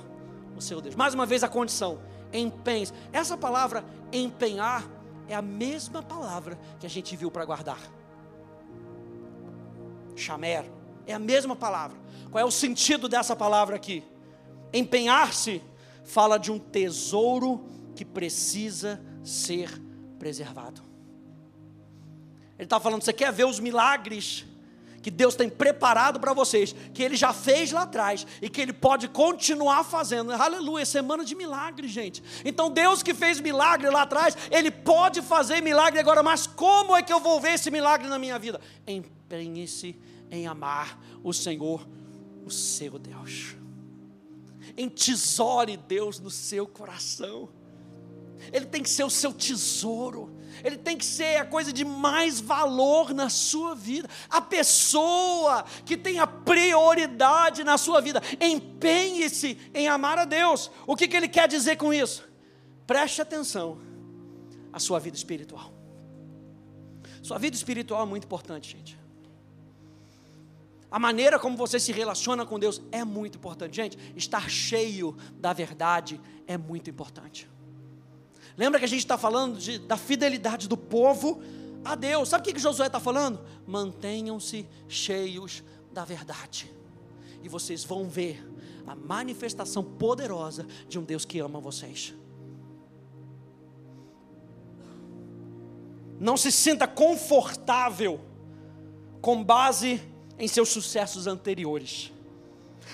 o 0.56 0.62
seu 0.62 0.80
Deus. 0.80 0.94
Mais 0.94 1.12
uma 1.12 1.26
vez 1.26 1.44
a 1.44 1.48
condição: 1.48 2.00
empenhe-se. 2.32 2.92
Essa 3.12 3.36
palavra 3.36 3.84
empenhar 4.10 4.88
é 5.28 5.34
a 5.34 5.42
mesma 5.42 6.02
palavra 6.02 6.58
que 6.80 6.86
a 6.86 6.88
gente 6.88 7.14
viu 7.14 7.30
para 7.30 7.44
guardar. 7.44 7.78
Chamer, 10.16 10.64
é 11.06 11.12
a 11.12 11.18
mesma 11.18 11.54
palavra. 11.54 11.98
Qual 12.30 12.40
é 12.40 12.44
o 12.44 12.50
sentido 12.50 13.08
dessa 13.08 13.36
palavra 13.36 13.76
aqui? 13.76 14.02
Empenhar-se 14.72 15.62
fala 16.02 16.38
de 16.38 16.50
um 16.50 16.58
tesouro 16.58 17.66
que 17.94 18.06
precisa 18.06 19.02
ser 19.22 19.70
preservado. 20.18 20.80
Ele 22.56 22.64
está 22.64 22.80
falando: 22.80 23.02
você 23.02 23.12
quer 23.12 23.30
ver 23.32 23.44
os 23.44 23.60
milagres 23.60 24.46
que 25.02 25.10
Deus 25.10 25.34
tem 25.34 25.48
preparado 25.48 26.20
para 26.20 26.32
vocês, 26.32 26.74
que 26.92 27.02
Ele 27.02 27.16
já 27.16 27.32
fez 27.32 27.72
lá 27.72 27.82
atrás 27.82 28.26
e 28.40 28.48
que 28.48 28.60
Ele 28.60 28.72
pode 28.72 29.08
continuar 29.08 29.84
fazendo. 29.84 30.32
Aleluia, 30.32 30.84
semana 30.84 31.24
de 31.24 31.34
milagre, 31.34 31.88
gente. 31.88 32.22
Então, 32.44 32.70
Deus 32.70 33.02
que 33.02 33.14
fez 33.14 33.40
milagre 33.40 33.88
lá 33.90 34.02
atrás, 34.02 34.36
Ele 34.50 34.70
pode 34.70 35.22
fazer 35.22 35.62
milagre 35.62 35.98
agora, 35.98 36.22
mas 36.22 36.46
como 36.46 36.96
é 36.96 37.02
que 37.02 37.12
eu 37.12 37.20
vou 37.20 37.40
ver 37.40 37.54
esse 37.54 37.70
milagre 37.70 38.08
na 38.08 38.18
minha 38.18 38.38
vida? 38.38 38.60
Empenhe-se 38.86 39.98
em 40.30 40.46
amar 40.46 40.98
o 41.24 41.32
Senhor, 41.32 41.86
o 42.44 42.50
seu 42.50 42.98
Deus. 42.98 43.56
Entesoure 44.76 45.76
Deus 45.76 46.20
no 46.20 46.30
seu 46.30 46.66
coração. 46.66 47.48
Ele 48.52 48.66
tem 48.66 48.82
que 48.82 48.88
ser 48.88 49.04
o 49.04 49.10
seu 49.10 49.32
tesouro 49.32 50.34
ele 50.64 50.76
tem 50.76 50.96
que 50.96 51.04
ser 51.04 51.36
a 51.36 51.44
coisa 51.44 51.72
de 51.72 51.84
mais 51.84 52.40
valor 52.40 53.12
na 53.14 53.28
sua 53.28 53.74
vida, 53.74 54.08
a 54.28 54.40
pessoa 54.40 55.64
que 55.84 55.96
tem 55.96 56.18
a 56.18 56.26
prioridade 56.26 57.64
na 57.64 57.78
sua 57.78 58.00
vida. 58.00 58.22
Empenhe-se 58.40 59.58
em 59.74 59.88
amar 59.88 60.18
a 60.18 60.24
Deus. 60.24 60.70
O 60.86 60.96
que, 60.96 61.08
que 61.08 61.16
ele 61.16 61.28
quer 61.28 61.48
dizer 61.48 61.76
com 61.76 61.92
isso? 61.92 62.28
Preste 62.86 63.22
atenção 63.22 63.78
à 64.72 64.78
sua 64.78 64.98
vida 64.98 65.16
espiritual. 65.16 65.72
Sua 67.22 67.38
vida 67.38 67.54
espiritual 67.54 68.02
é 68.02 68.06
muito 68.06 68.24
importante, 68.24 68.76
gente. 68.76 68.98
A 70.90 70.98
maneira 70.98 71.38
como 71.38 71.56
você 71.56 71.78
se 71.78 71.92
relaciona 71.92 72.44
com 72.44 72.58
Deus 72.58 72.82
é 72.90 73.04
muito 73.04 73.38
importante. 73.38 73.76
Gente, 73.76 73.96
estar 74.16 74.50
cheio 74.50 75.16
da 75.34 75.52
verdade 75.52 76.20
é 76.46 76.58
muito 76.58 76.90
importante. 76.90 77.48
Lembra 78.60 78.78
que 78.78 78.84
a 78.84 78.88
gente 78.88 78.98
está 78.98 79.16
falando 79.16 79.58
de, 79.58 79.78
da 79.78 79.96
fidelidade 79.96 80.68
do 80.68 80.76
povo 80.76 81.40
a 81.82 81.94
Deus. 81.94 82.28
Sabe 82.28 82.42
o 82.42 82.44
que, 82.44 82.52
que 82.52 82.60
Josué 82.60 82.88
está 82.88 83.00
falando? 83.00 83.40
Mantenham-se 83.66 84.68
cheios 84.86 85.64
da 85.90 86.04
verdade. 86.04 86.70
E 87.42 87.48
vocês 87.48 87.82
vão 87.84 88.06
ver 88.06 88.46
a 88.86 88.94
manifestação 88.94 89.82
poderosa 89.82 90.66
de 90.86 90.98
um 90.98 91.02
Deus 91.02 91.24
que 91.24 91.38
ama 91.38 91.58
vocês. 91.58 92.12
Não 96.18 96.36
se 96.36 96.52
sinta 96.52 96.86
confortável 96.86 98.20
com 99.22 99.42
base 99.42 100.02
em 100.38 100.46
seus 100.46 100.68
sucessos 100.68 101.26
anteriores. 101.26 102.12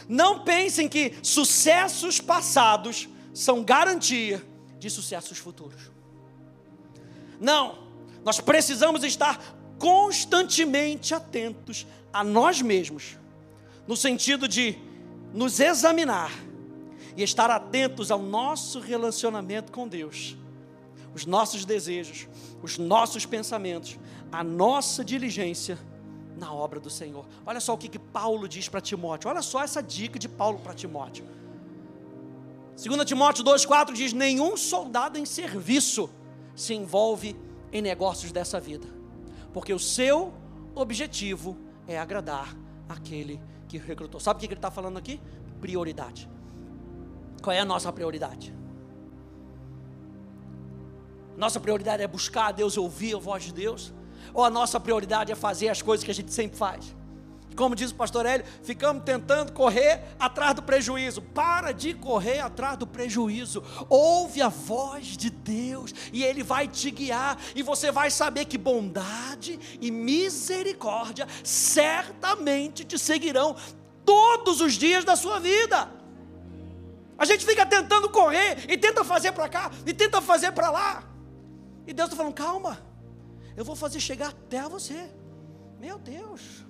Não 0.09 0.44
pensem 0.44 0.88
que 0.88 1.12
sucessos 1.24 2.20
passados 2.20 3.09
são 3.35 3.64
garantia 3.64 4.40
de 4.78 4.90
sucessos 4.90 5.38
futuros. 5.38 5.90
Não, 7.40 7.78
nós 8.24 8.40
precisamos 8.40 9.04
estar 9.04 9.40
constantemente 9.78 11.14
atentos 11.14 11.86
a 12.12 12.24
nós 12.24 12.62
mesmos, 12.62 13.18
no 13.86 13.96
sentido 13.96 14.48
de 14.48 14.78
nos 15.32 15.60
examinar 15.60 16.32
e 17.16 17.22
estar 17.22 17.50
atentos 17.50 18.10
ao 18.10 18.20
nosso 18.20 18.80
relacionamento 18.80 19.70
com 19.70 19.86
Deus, 19.86 20.36
os 21.14 21.24
nossos 21.24 21.64
desejos, 21.64 22.26
os 22.62 22.78
nossos 22.78 23.24
pensamentos, 23.24 23.98
a 24.32 24.42
nossa 24.42 25.04
diligência 25.04 25.78
na 26.36 26.52
obra 26.52 26.78
do 26.78 26.90
Senhor. 26.90 27.26
Olha 27.44 27.60
só 27.60 27.74
o 27.74 27.78
que, 27.78 27.88
que 27.88 27.98
Paulo 27.98 28.48
diz 28.48 28.68
para 28.68 28.80
Timóteo, 28.80 29.30
olha 29.30 29.42
só 29.42 29.62
essa 29.62 29.82
dica 29.82 30.18
de 30.18 30.28
Paulo 30.28 30.58
para 30.58 30.74
Timóteo. 30.74 31.24
2 32.76 33.04
Timóteo 33.06 33.42
2,4 33.42 33.92
diz: 33.94 34.12
Nenhum 34.12 34.56
soldado 34.56 35.18
em 35.18 35.24
serviço 35.24 36.10
se 36.54 36.74
envolve 36.74 37.34
em 37.72 37.80
negócios 37.80 38.30
dessa 38.30 38.60
vida, 38.60 38.86
porque 39.52 39.72
o 39.72 39.78
seu 39.78 40.34
objetivo 40.74 41.56
é 41.88 41.98
agradar 41.98 42.54
aquele 42.86 43.40
que 43.66 43.78
recrutou. 43.78 44.20
Sabe 44.20 44.36
o 44.36 44.40
que 44.40 44.46
ele 44.46 44.54
está 44.54 44.70
falando 44.70 44.98
aqui? 44.98 45.20
Prioridade. 45.60 46.28
Qual 47.42 47.54
é 47.54 47.60
a 47.60 47.64
nossa 47.64 47.90
prioridade? 47.90 48.54
Nossa 51.36 51.58
prioridade 51.58 52.02
é 52.02 52.06
buscar 52.06 52.48
a 52.48 52.52
Deus 52.52 52.76
ouvir 52.76 53.16
a 53.16 53.18
voz 53.18 53.44
de 53.44 53.52
Deus? 53.52 53.92
Ou 54.34 54.44
a 54.44 54.50
nossa 54.50 54.78
prioridade 54.78 55.32
é 55.32 55.34
fazer 55.34 55.68
as 55.68 55.80
coisas 55.80 56.04
que 56.04 56.10
a 56.10 56.14
gente 56.14 56.32
sempre 56.32 56.56
faz? 56.58 56.94
Como 57.56 57.74
diz 57.74 57.90
o 57.90 57.94
pastor 57.94 58.26
Hélio, 58.26 58.44
ficamos 58.62 59.02
tentando 59.02 59.52
correr 59.52 60.04
atrás 60.18 60.54
do 60.54 60.62
prejuízo. 60.62 61.22
Para 61.22 61.72
de 61.72 61.94
correr 61.94 62.40
atrás 62.40 62.76
do 62.76 62.86
prejuízo. 62.86 63.64
Ouve 63.88 64.42
a 64.42 64.48
voz 64.48 65.16
de 65.16 65.30
Deus 65.30 65.92
e 66.12 66.22
Ele 66.22 66.42
vai 66.42 66.68
te 66.68 66.90
guiar. 66.90 67.38
E 67.54 67.62
você 67.62 67.90
vai 67.90 68.10
saber 68.10 68.44
que 68.44 68.58
bondade 68.58 69.58
e 69.80 69.90
misericórdia 69.90 71.26
certamente 71.42 72.84
te 72.84 72.98
seguirão 72.98 73.56
todos 74.04 74.60
os 74.60 74.74
dias 74.74 75.04
da 75.04 75.16
sua 75.16 75.40
vida. 75.40 75.90
A 77.18 77.24
gente 77.24 77.46
fica 77.46 77.64
tentando 77.64 78.10
correr 78.10 78.70
e 78.70 78.76
tenta 78.76 79.02
fazer 79.02 79.32
para 79.32 79.48
cá 79.48 79.70
e 79.86 79.94
tenta 79.94 80.20
fazer 80.20 80.52
para 80.52 80.70
lá. 80.70 81.04
E 81.86 81.94
Deus 81.94 82.08
está 82.08 82.16
falando: 82.16 82.34
calma, 82.34 82.78
eu 83.56 83.64
vou 83.64 83.74
fazer 83.74 83.98
chegar 83.98 84.28
até 84.28 84.62
você. 84.68 85.10
Meu 85.80 85.98
Deus. 85.98 86.65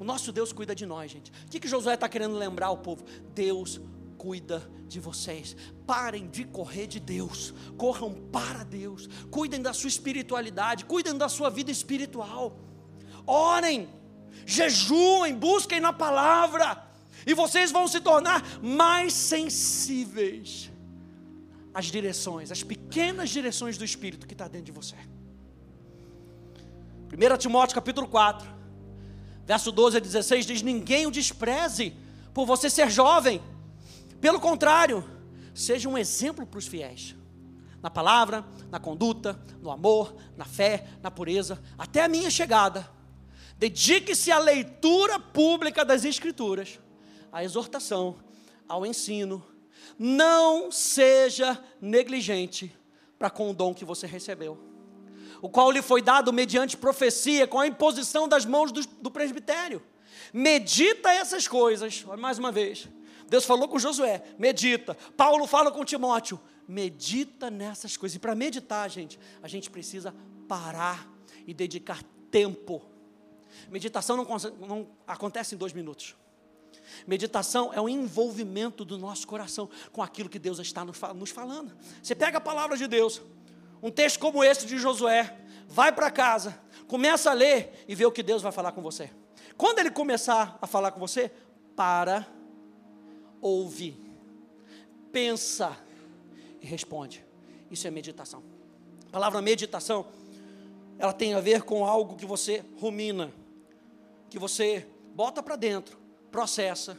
O 0.00 0.04
nosso 0.04 0.32
Deus 0.32 0.50
cuida 0.50 0.74
de 0.74 0.86
nós, 0.86 1.10
gente. 1.10 1.30
O 1.30 1.50
que, 1.50 1.60
que 1.60 1.68
Josué 1.68 1.92
está 1.92 2.08
querendo 2.08 2.34
lembrar 2.38 2.68
ao 2.68 2.78
povo? 2.78 3.04
Deus 3.34 3.78
cuida 4.16 4.66
de 4.88 4.98
vocês. 4.98 5.54
Parem 5.86 6.26
de 6.26 6.44
correr 6.44 6.86
de 6.86 6.98
Deus. 6.98 7.52
Corram 7.76 8.14
para 8.14 8.64
Deus. 8.64 9.06
Cuidem 9.30 9.60
da 9.60 9.74
sua 9.74 9.88
espiritualidade. 9.88 10.86
Cuidem 10.86 11.18
da 11.18 11.28
sua 11.28 11.50
vida 11.50 11.70
espiritual. 11.70 12.58
Orem. 13.26 13.90
Jejuem. 14.46 15.34
Busquem 15.34 15.80
na 15.80 15.92
palavra. 15.92 16.82
E 17.26 17.34
vocês 17.34 17.70
vão 17.70 17.86
se 17.86 18.00
tornar 18.00 18.42
mais 18.62 19.12
sensíveis 19.12 20.70
às 21.74 21.86
direções, 21.86 22.50
às 22.50 22.62
pequenas 22.62 23.28
direções 23.28 23.76
do 23.76 23.84
Espírito 23.84 24.26
que 24.26 24.32
está 24.32 24.48
dentro 24.48 24.64
de 24.64 24.72
você. 24.72 24.96
1 27.12 27.36
Timóteo 27.36 27.74
capítulo 27.74 28.08
4 28.08 28.59
Verso 29.50 29.72
12 29.72 29.96
a 29.96 30.00
16 30.00 30.46
diz: 30.46 30.62
Ninguém 30.62 31.08
o 31.08 31.10
despreze 31.10 31.92
por 32.32 32.46
você 32.46 32.70
ser 32.70 32.88
jovem. 32.88 33.42
Pelo 34.20 34.38
contrário, 34.38 35.04
seja 35.52 35.88
um 35.88 35.98
exemplo 35.98 36.46
para 36.46 36.60
os 36.60 36.68
fiéis. 36.68 37.16
Na 37.82 37.90
palavra, 37.90 38.44
na 38.70 38.78
conduta, 38.78 39.36
no 39.60 39.72
amor, 39.72 40.14
na 40.36 40.44
fé, 40.44 40.86
na 41.02 41.10
pureza, 41.10 41.60
até 41.76 42.04
a 42.04 42.08
minha 42.08 42.30
chegada. 42.30 42.88
Dedique-se 43.58 44.30
à 44.30 44.38
leitura 44.38 45.18
pública 45.18 45.84
das 45.84 46.04
Escrituras, 46.04 46.78
à 47.32 47.42
exortação, 47.42 48.18
ao 48.68 48.86
ensino. 48.86 49.44
Não 49.98 50.70
seja 50.70 51.60
negligente 51.80 52.72
para 53.18 53.28
com 53.28 53.50
o 53.50 53.52
dom 53.52 53.74
que 53.74 53.84
você 53.84 54.06
recebeu 54.06 54.69
o 55.42 55.48
qual 55.48 55.70
lhe 55.70 55.82
foi 55.82 56.02
dado 56.02 56.32
mediante 56.32 56.76
profecia, 56.76 57.46
com 57.46 57.58
a 57.58 57.66
imposição 57.66 58.28
das 58.28 58.44
mãos 58.44 58.72
do, 58.72 58.86
do 59.00 59.10
presbitério. 59.10 59.82
Medita 60.32 61.10
essas 61.10 61.48
coisas, 61.48 62.04
olha 62.06 62.20
mais 62.20 62.38
uma 62.38 62.52
vez. 62.52 62.88
Deus 63.28 63.44
falou 63.44 63.68
com 63.68 63.78
Josué, 63.78 64.22
medita. 64.38 64.96
Paulo 65.16 65.46
fala 65.46 65.70
com 65.70 65.84
Timóteo, 65.84 66.40
medita 66.66 67.50
nessas 67.50 67.96
coisas. 67.96 68.16
E 68.16 68.18
para 68.18 68.34
meditar, 68.34 68.88
gente, 68.90 69.18
a 69.42 69.48
gente 69.48 69.70
precisa 69.70 70.14
parar 70.48 71.08
e 71.46 71.54
dedicar 71.54 72.02
tempo. 72.30 72.82
Meditação 73.70 74.16
não, 74.16 74.26
não 74.66 74.88
acontece 75.06 75.54
em 75.54 75.58
dois 75.58 75.72
minutos. 75.72 76.16
Meditação 77.06 77.72
é 77.72 77.80
um 77.80 77.88
envolvimento 77.88 78.84
do 78.84 78.98
nosso 78.98 79.26
coração 79.26 79.68
com 79.92 80.02
aquilo 80.02 80.28
que 80.28 80.38
Deus 80.38 80.58
está 80.58 80.84
nos 80.84 81.30
falando. 81.30 81.72
Você 82.02 82.14
pega 82.14 82.38
a 82.38 82.40
palavra 82.40 82.76
de 82.76 82.86
Deus, 82.86 83.22
um 83.82 83.90
texto 83.90 84.18
como 84.18 84.44
esse 84.44 84.66
de 84.66 84.78
Josué, 84.78 85.36
vai 85.66 85.92
para 85.92 86.10
casa, 86.10 86.60
começa 86.86 87.30
a 87.30 87.34
ler 87.34 87.84
e 87.86 87.94
vê 87.94 88.04
o 88.04 88.12
que 88.12 88.22
Deus 88.22 88.42
vai 88.42 88.52
falar 88.52 88.72
com 88.72 88.82
você. 88.82 89.10
Quando 89.56 89.78
ele 89.78 89.90
começar 89.90 90.58
a 90.60 90.66
falar 90.66 90.90
com 90.90 91.00
você, 91.00 91.30
para, 91.76 92.26
ouve, 93.40 93.96
pensa 95.12 95.76
e 96.60 96.66
responde. 96.66 97.24
Isso 97.70 97.86
é 97.86 97.90
meditação. 97.90 98.42
A 99.08 99.12
palavra 99.12 99.40
meditação, 99.40 100.06
ela 100.98 101.12
tem 101.12 101.34
a 101.34 101.40
ver 101.40 101.62
com 101.62 101.84
algo 101.84 102.16
que 102.16 102.26
você 102.26 102.64
rumina, 102.78 103.32
que 104.28 104.38
você 104.38 104.86
bota 105.14 105.42
para 105.42 105.56
dentro, 105.56 105.98
processa, 106.30 106.98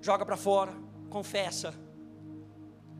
joga 0.00 0.24
para 0.24 0.36
fora, 0.36 0.72
confessa, 1.10 1.74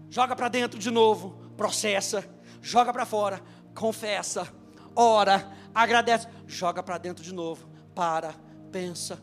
joga 0.09 0.35
para 0.35 0.48
dentro 0.48 0.79
de 0.79 0.90
novo, 0.90 1.37
processa, 1.57 2.24
joga 2.64 2.92
para 2.94 3.05
fora, 3.05 3.42
confessa, 3.74 4.48
ora, 4.96 5.53
agradece, 5.74 6.27
joga 6.46 6.83
para 6.83 6.96
dentro 6.96 7.22
de 7.22 7.33
novo, 7.33 7.68
para, 7.94 8.35
pensa. 8.72 9.20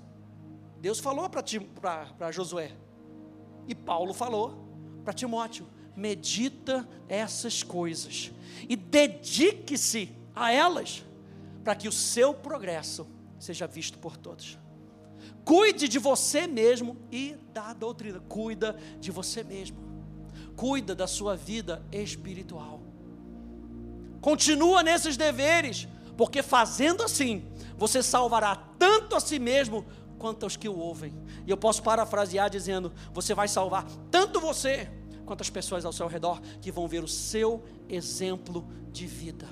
Deus 0.80 0.99
falou 0.99 1.27
para 1.27 2.32
Josué, 2.32 2.71
e 3.67 3.73
Paulo 3.73 4.13
falou 4.13 4.63
para 5.04 5.12
Timóteo: 5.12 5.67
medita 5.95 6.88
essas 7.10 7.63
coisas 7.63 8.32
e 8.69 8.75
dedique-se 8.75 10.15
a 10.36 10.51
elas, 10.51 11.04
para 11.63 11.75
que 11.75 11.88
o 11.88 11.91
seu 11.91 12.36
progresso 12.36 13.08
seja 13.39 13.65
visto 13.65 13.97
por 13.97 14.17
todos. 14.17 14.58
Cuide 15.43 15.88
de 15.88 15.97
você 15.97 16.45
mesmo 16.45 16.95
e 17.12 17.36
da 17.51 17.73
doutrina. 17.73 18.19
Cuida 18.19 18.77
de 18.99 19.10
você 19.10 19.43
mesmo. 19.43 19.77
Cuida 20.56 20.93
da 20.93 21.08
sua 21.08 21.36
vida 21.36 21.84
espiritual. 21.91 22.80
Continua 24.21 24.84
nesses 24.84 25.17
deveres, 25.17 25.88
porque 26.15 26.43
fazendo 26.43 27.03
assim, 27.03 27.43
você 27.75 28.03
salvará 28.03 28.55
tanto 28.55 29.15
a 29.15 29.19
si 29.19 29.39
mesmo 29.39 29.84
quanto 30.19 30.43
aos 30.43 30.55
que 30.55 30.69
o 30.69 30.77
ouvem. 30.77 31.13
E 31.47 31.49
eu 31.49 31.57
posso 31.57 31.81
parafrasear 31.81 32.47
dizendo: 32.47 32.93
você 33.12 33.34
vai 33.34 33.47
salvar 33.47 33.86
tanto 34.12 34.39
você 34.39 34.88
quanto 35.25 35.41
as 35.41 35.49
pessoas 35.49 35.84
ao 35.84 35.91
seu 35.91 36.07
redor 36.07 36.39
que 36.62 36.71
vão 36.71 36.88
ver 36.88 37.03
o 37.03 37.07
seu 37.07 37.63
exemplo 37.89 38.67
de 38.91 39.07
vida. 39.07 39.47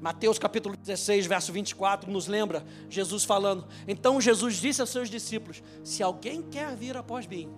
Mateus 0.00 0.38
capítulo 0.38 0.76
16, 0.76 1.26
verso 1.26 1.52
24, 1.52 2.10
nos 2.10 2.26
lembra 2.26 2.64
Jesus 2.88 3.24
falando. 3.24 3.66
Então 3.86 4.20
Jesus 4.20 4.56
disse 4.56 4.80
aos 4.80 4.90
seus 4.90 5.10
discípulos: 5.10 5.62
Se 5.82 6.02
alguém 6.02 6.42
quer 6.42 6.74
vir 6.74 6.96
após 6.96 7.26
mim, 7.26 7.52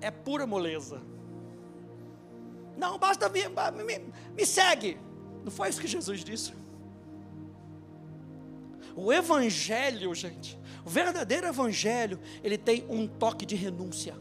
é 0.00 0.10
pura 0.10 0.46
moleza. 0.46 1.11
Não, 2.76 2.98
basta 2.98 3.28
vir, 3.28 3.48
me, 3.48 4.12
me 4.34 4.46
segue. 4.46 4.98
Não 5.44 5.50
foi 5.50 5.68
isso 5.68 5.80
que 5.80 5.86
Jesus 5.86 6.24
disse. 6.24 6.52
O 8.94 9.12
Evangelho, 9.12 10.14
gente, 10.14 10.58
o 10.84 10.90
verdadeiro 10.90 11.46
Evangelho, 11.46 12.20
ele 12.42 12.58
tem 12.58 12.84
um 12.88 13.06
toque 13.06 13.46
de 13.46 13.54
renúncia. 13.54 14.14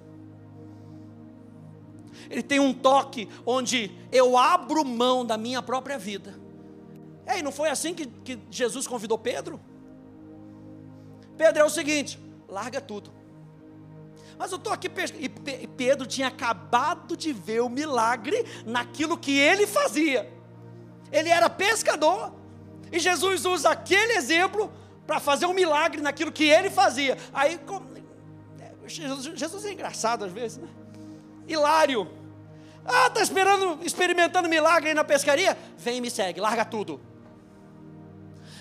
Ele 2.29 2.43
tem 2.43 2.59
um 2.59 2.73
toque 2.73 3.27
onde 3.45 3.91
eu 4.11 4.37
abro 4.37 4.85
mão 4.85 5.25
da 5.25 5.37
minha 5.37 5.61
própria 5.61 5.97
vida 5.97 6.41
Ei, 7.27 7.41
não 7.41 7.51
foi 7.51 7.69
assim 7.69 7.93
que, 7.93 8.05
que 8.05 8.39
Jesus 8.49 8.87
convidou 8.87 9.17
Pedro? 9.17 9.59
Pedro 11.37 11.61
é 11.61 11.65
o 11.65 11.69
seguinte: 11.69 12.19
larga 12.47 12.81
tudo. 12.81 13.11
Mas 14.41 14.51
eu 14.51 14.56
estou 14.56 14.73
aqui, 14.73 14.89
e 15.19 15.67
Pedro 15.67 16.08
tinha 16.08 16.27
acabado 16.27 17.15
de 17.15 17.32
ver 17.32 17.62
o 17.62 17.69
milagre 17.69 18.43
naquilo 18.65 19.15
que 19.15 19.38
ele 19.38 19.67
fazia. 19.67 20.34
Ele 21.12 21.30
era 21.30 21.47
pescador, 21.47 22.34
e 22.91 22.97
Jesus 22.97 23.45
usa 23.45 23.69
aquele 23.69 24.13
exemplo 24.13 24.73
para 25.06 25.19
fazer 25.19 25.45
um 25.45 25.54
milagre 25.54 26.01
naquilo 26.01 26.32
que 26.32 26.45
ele 26.45 26.71
fazia. 26.71 27.19
Aí, 27.32 27.60
Jesus 28.88 29.63
é 29.63 29.73
engraçado 29.73 30.25
às 30.25 30.32
vezes, 30.32 30.58
né? 30.58 30.69
Hilário. 31.47 32.10
Ah, 32.84 33.10
está 33.10 33.21
esperando, 33.21 33.77
experimentando 33.84 34.49
milagre 34.49 34.89
aí 34.89 34.95
na 34.95 35.04
pescaria? 35.04 35.56
Vem 35.77 35.99
e 35.99 36.01
me 36.01 36.10
segue, 36.10 36.41
larga 36.41 36.65
tudo. 36.65 36.99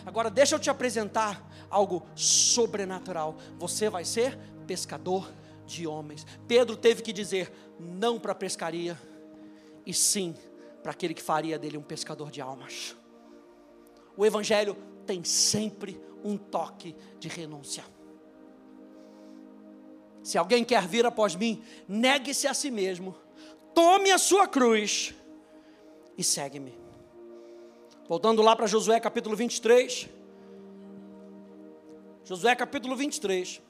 Agora 0.05 0.29
deixa 0.29 0.55
eu 0.55 0.59
te 0.59 0.69
apresentar 0.69 1.43
algo 1.71 2.07
sobrenatural. 2.15 3.39
Você 3.59 3.89
vai 3.89 4.05
ser 4.05 4.39
pescador 4.67 5.27
de 5.71 5.87
homens. 5.87 6.27
Pedro 6.47 6.77
teve 6.77 7.03
que 7.03 7.13
dizer 7.13 7.53
não 7.79 8.19
para 8.19 8.33
a 8.33 8.35
pescaria 8.35 8.99
e 9.87 9.95
sim 9.95 10.35
para 10.83 10.93
aquele 10.93 11.15
que 11.15 11.23
faria 11.23 11.59
dele 11.59 11.79
um 11.79 11.83
pescador 11.83 12.31
de 12.31 12.41
almas. 12.41 12.97
O 14.17 14.27
evangelho 14.27 14.77
tem 15.07 15.25
sempre 15.25 16.01
um 16.25 16.37
toque 16.37 16.95
de 17.19 17.29
renúncia. 17.29 17.85
Se 20.23 20.37
alguém 20.37 20.65
quer 20.65 20.87
vir 20.87 21.07
após 21.07 21.35
mim, 21.35 21.63
negue-se 21.89 22.47
a 22.47 22.53
si 22.53 22.71
mesmo, 22.71 23.17
tome 23.75 24.11
a 24.11 24.19
sua 24.19 24.47
cruz 24.47 25.15
e 26.17 26.23
segue-me. 26.23 26.79
Voltando 28.07 28.43
lá 28.43 28.55
para 28.55 28.67
Josué 28.67 29.01
capítulo 29.01 29.35
23. 29.37 30.09
Josué 32.25 32.55
capítulo 32.55 32.95
23. 32.97 33.63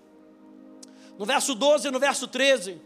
No 1.20 1.26
verso 1.26 1.54
12 1.54 1.86
e 1.86 1.90
no 1.90 2.00
verso 2.00 2.26
13. 2.26 2.80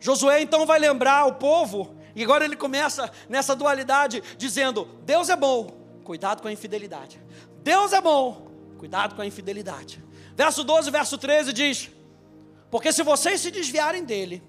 Josué 0.00 0.42
então 0.42 0.66
vai 0.66 0.80
lembrar 0.80 1.26
o 1.26 1.34
povo, 1.34 1.94
e 2.12 2.24
agora 2.24 2.44
ele 2.44 2.56
começa 2.56 3.08
nessa 3.28 3.54
dualidade, 3.54 4.20
dizendo: 4.36 4.84
Deus 5.04 5.28
é 5.28 5.36
bom, 5.36 5.70
cuidado 6.02 6.42
com 6.42 6.48
a 6.48 6.52
infidelidade. 6.52 7.22
Deus 7.62 7.92
é 7.92 8.00
bom, 8.00 8.50
cuidado 8.78 9.14
com 9.14 9.22
a 9.22 9.26
infidelidade. 9.26 10.02
Verso 10.34 10.64
12, 10.64 10.90
verso 10.90 11.16
13 11.16 11.52
diz: 11.52 11.88
Porque 12.68 12.90
se 12.90 13.04
vocês 13.04 13.40
se 13.40 13.52
desviarem 13.52 14.02
dele, 14.02 14.42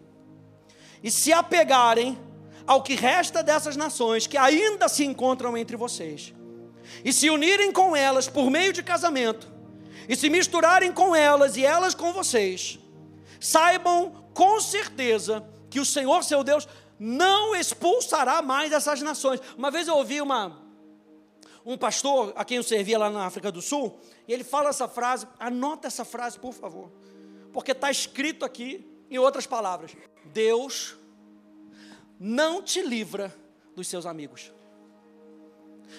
e 1.04 1.12
se 1.12 1.32
apegarem 1.32 2.18
ao 2.66 2.82
que 2.82 2.96
resta 2.96 3.44
dessas 3.44 3.76
nações 3.78 4.26
que 4.26 4.40
ainda 4.40 4.90
se 4.90 5.06
encontram 5.06 5.56
entre 5.56 5.78
vocês, 5.78 6.34
e 7.06 7.14
se 7.14 7.30
unirem 7.30 7.72
com 7.72 7.96
elas 7.96 8.28
por 8.28 8.50
meio 8.50 8.74
de 8.74 8.82
casamento, 8.82 9.59
e 10.10 10.16
se 10.16 10.28
misturarem 10.28 10.92
com 10.92 11.16
elas 11.16 11.56
e 11.56 11.64
elas 11.64 11.94
com 11.94 12.12
vocês, 12.12 12.80
saibam 13.40 14.26
com 14.34 14.60
certeza 14.60 15.48
que 15.70 15.80
o 15.80 15.86
Senhor 15.86 16.24
seu 16.24 16.44
Deus 16.44 16.68
não 17.00 17.56
expulsará 17.56 18.42
mais 18.42 18.72
essas 18.72 19.04
nações. 19.04 19.40
Uma 19.56 19.70
vez 19.70 19.88
eu 19.88 19.96
ouvi 19.96 20.20
uma, 20.20 20.60
um 21.64 21.78
pastor 21.78 22.34
a 22.36 22.44
quem 22.44 22.58
eu 22.58 22.64
servia 22.64 22.98
lá 22.98 23.12
na 23.12 23.24
África 23.26 23.52
do 23.52 23.62
Sul, 23.62 24.00
e 24.28 24.34
ele 24.34 24.44
fala 24.44 24.70
essa 24.70 24.88
frase, 24.88 25.28
anota 25.38 25.86
essa 25.86 26.04
frase, 26.04 26.40
por 26.40 26.54
favor, 26.54 26.92
porque 27.54 27.72
está 27.72 27.92
escrito 27.92 28.44
aqui 28.44 28.90
em 29.12 29.20
outras 29.20 29.46
palavras: 29.46 29.96
Deus 30.26 30.96
não 32.20 32.64
te 32.64 32.82
livra 32.82 33.34
dos 33.76 33.88
seus 33.88 34.08
amigos. 34.08 34.52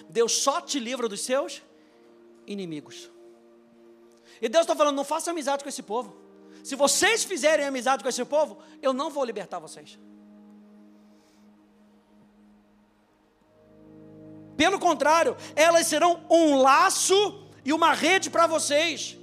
Deus 0.08 0.32
só 0.32 0.60
te 0.60 0.78
livra 0.78 1.08
dos 1.08 1.20
seus 1.20 1.62
inimigos. 2.46 3.09
E 4.40 4.48
Deus 4.48 4.62
está 4.62 4.74
falando: 4.74 4.96
não 4.96 5.04
faça 5.04 5.30
amizade 5.30 5.62
com 5.62 5.68
esse 5.68 5.82
povo. 5.82 6.16
Se 6.62 6.74
vocês 6.76 7.24
fizerem 7.24 7.66
amizade 7.66 8.02
com 8.02 8.08
esse 8.08 8.24
povo, 8.24 8.58
eu 8.82 8.92
não 8.92 9.10
vou 9.10 9.24
libertar 9.24 9.58
vocês. 9.58 9.98
Pelo 14.56 14.78
contrário, 14.78 15.36
elas 15.56 15.86
serão 15.86 16.22
um 16.28 16.56
laço 16.56 17.48
e 17.64 17.72
uma 17.72 17.94
rede 17.94 18.28
para 18.28 18.46
vocês 18.46 19.16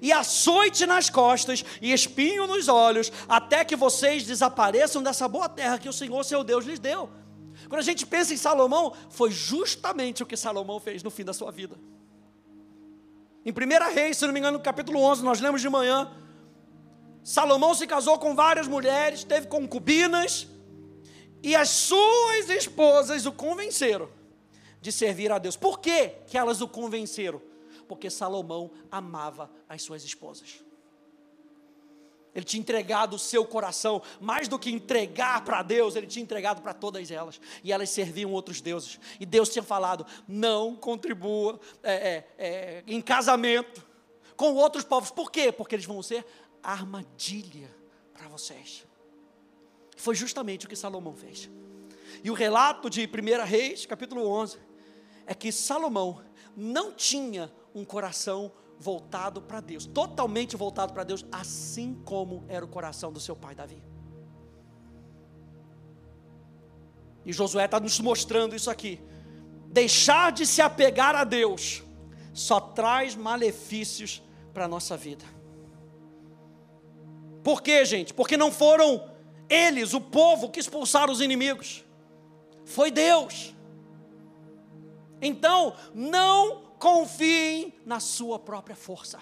e 0.00 0.12
açoite 0.12 0.86
nas 0.86 1.10
costas 1.10 1.64
e 1.80 1.92
espinho 1.92 2.46
nos 2.46 2.68
olhos, 2.68 3.12
até 3.28 3.64
que 3.64 3.76
vocês 3.76 4.24
desapareçam 4.24 5.02
dessa 5.02 5.28
boa 5.28 5.48
terra 5.48 5.78
que 5.78 5.88
o 5.88 5.92
Senhor 5.92 6.24
seu 6.24 6.44
Deus 6.44 6.64
lhes 6.64 6.78
deu. 6.78 7.10
Quando 7.68 7.80
a 7.80 7.84
gente 7.84 8.06
pensa 8.06 8.32
em 8.32 8.36
Salomão, 8.36 8.92
foi 9.10 9.30
justamente 9.30 10.22
o 10.22 10.26
que 10.26 10.36
Salomão 10.36 10.80
fez 10.80 11.02
no 11.02 11.10
fim 11.10 11.24
da 11.24 11.32
sua 11.32 11.50
vida. 11.50 11.78
Em 13.44 13.50
1 13.50 13.94
Reis, 13.94 14.16
se 14.16 14.26
não 14.26 14.32
me 14.32 14.38
engano, 14.38 14.58
no 14.58 14.64
capítulo 14.64 15.00
11, 15.00 15.24
nós 15.24 15.40
lemos 15.40 15.60
de 15.60 15.68
manhã, 15.68 16.10
Salomão 17.22 17.74
se 17.74 17.86
casou 17.86 18.18
com 18.18 18.34
várias 18.34 18.66
mulheres, 18.66 19.24
teve 19.24 19.46
concubinas, 19.46 20.46
e 21.42 21.54
as 21.54 21.68
suas 21.68 22.50
esposas 22.50 23.24
o 23.26 23.32
convenceram 23.32 24.08
de 24.80 24.92
servir 24.92 25.32
a 25.32 25.38
Deus. 25.38 25.56
Por 25.56 25.80
que, 25.80 26.08
que 26.26 26.36
elas 26.36 26.60
o 26.60 26.68
convenceram? 26.68 27.40
porque 27.90 28.08
Salomão 28.08 28.70
amava 28.88 29.50
as 29.68 29.82
suas 29.82 30.04
esposas. 30.04 30.62
Ele 32.34 32.44
tinha 32.44 32.60
entregado 32.60 33.14
o 33.14 33.18
seu 33.18 33.44
coração, 33.44 34.00
mais 34.20 34.46
do 34.46 34.58
que 34.58 34.70
entregar 34.70 35.44
para 35.44 35.62
Deus, 35.62 35.96
ele 35.96 36.06
tinha 36.06 36.22
entregado 36.22 36.62
para 36.62 36.72
todas 36.72 37.10
elas. 37.10 37.40
E 37.64 37.72
elas 37.72 37.90
serviam 37.90 38.32
outros 38.32 38.60
deuses. 38.60 39.00
E 39.18 39.26
Deus 39.26 39.48
tinha 39.48 39.62
falado: 39.62 40.06
não 40.28 40.76
contribua 40.76 41.58
é, 41.82 41.92
é, 41.92 42.26
é, 42.38 42.84
em 42.86 43.00
casamento 43.00 43.84
com 44.36 44.54
outros 44.54 44.84
povos. 44.84 45.10
Por 45.10 45.30
quê? 45.30 45.50
Porque 45.50 45.74
eles 45.74 45.86
vão 45.86 46.02
ser 46.02 46.24
armadilha 46.62 47.74
para 48.14 48.28
vocês. 48.28 48.86
Foi 49.96 50.14
justamente 50.14 50.66
o 50.66 50.68
que 50.68 50.76
Salomão 50.76 51.14
fez. 51.14 51.50
E 52.22 52.30
o 52.30 52.34
relato 52.34 52.88
de 52.88 53.06
1 53.06 53.44
Reis, 53.44 53.86
capítulo 53.86 54.26
11, 54.26 54.58
é 55.26 55.34
que 55.34 55.50
Salomão 55.52 56.22
não 56.56 56.92
tinha 56.92 57.52
um 57.74 57.84
coração 57.84 58.52
voltado 58.80 59.42
para 59.42 59.60
Deus, 59.60 59.84
totalmente 59.84 60.56
voltado 60.56 60.94
para 60.94 61.04
Deus, 61.04 61.24
assim 61.30 62.00
como 62.04 62.44
era 62.48 62.64
o 62.64 62.68
coração 62.68 63.12
do 63.12 63.20
seu 63.20 63.36
pai 63.36 63.54
Davi. 63.54 63.82
E 67.24 67.32
Josué 67.32 67.66
está 67.66 67.78
nos 67.78 68.00
mostrando 68.00 68.56
isso 68.56 68.70
aqui. 68.70 68.98
Deixar 69.66 70.32
de 70.32 70.46
se 70.46 70.62
apegar 70.62 71.14
a 71.14 71.22
Deus 71.22 71.82
só 72.32 72.58
traz 72.58 73.14
malefícios 73.14 74.22
para 74.54 74.64
a 74.64 74.68
nossa 74.68 74.96
vida. 74.96 75.24
Por 77.44 77.62
quê, 77.62 77.84
gente? 77.84 78.14
Porque 78.14 78.36
não 78.36 78.50
foram 78.50 79.10
eles, 79.48 79.92
o 79.92 80.00
povo, 80.00 80.48
que 80.48 80.58
expulsaram 80.58 81.12
os 81.12 81.20
inimigos. 81.20 81.84
Foi 82.64 82.90
Deus. 82.90 83.54
Então, 85.20 85.74
não 85.94 86.69
confiem 86.80 87.74
na 87.84 88.00
sua 88.00 88.38
própria 88.38 88.74
força. 88.74 89.20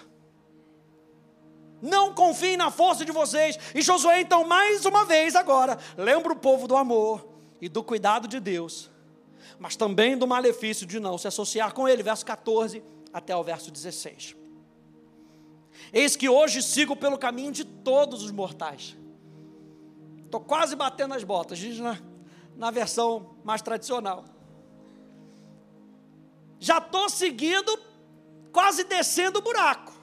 Não 1.81 2.13
confiem 2.13 2.57
na 2.57 2.71
força 2.71 3.05
de 3.05 3.11
vocês. 3.11 3.59
E 3.75 3.81
Josué, 3.81 4.21
então, 4.21 4.47
mais 4.47 4.85
uma 4.85 5.05
vez 5.05 5.35
agora, 5.35 5.77
lembra 5.97 6.33
o 6.33 6.37
povo 6.37 6.67
do 6.67 6.75
amor 6.75 7.27
e 7.61 7.67
do 7.67 7.83
cuidado 7.83 8.27
de 8.27 8.39
Deus, 8.39 8.89
mas 9.59 9.75
também 9.75 10.17
do 10.17 10.25
malefício 10.25 10.87
de 10.87 10.99
não 10.99 11.17
se 11.17 11.27
associar 11.27 11.73
com 11.73 11.87
ele. 11.87 12.01
Verso 12.01 12.25
14 12.25 12.81
até 13.11 13.35
o 13.35 13.43
verso 13.43 13.69
16. 13.69 14.35
Eis 15.91 16.15
que 16.15 16.29
hoje 16.29 16.61
sigo 16.61 16.95
pelo 16.95 17.17
caminho 17.17 17.51
de 17.51 17.65
todos 17.65 18.23
os 18.23 18.31
mortais. 18.31 18.97
Estou 20.23 20.39
quase 20.39 20.75
batendo 20.75 21.13
as 21.13 21.23
botas, 21.23 21.57
diz 21.57 21.79
na, 21.79 21.99
na 22.55 22.71
versão 22.71 23.35
mais 23.43 23.61
tradicional 23.61 24.38
já 26.59 26.79
estou 26.79 27.09
seguindo, 27.09 27.79
quase 28.51 28.83
descendo 28.83 29.39
o 29.39 29.41
buraco. 29.41 29.93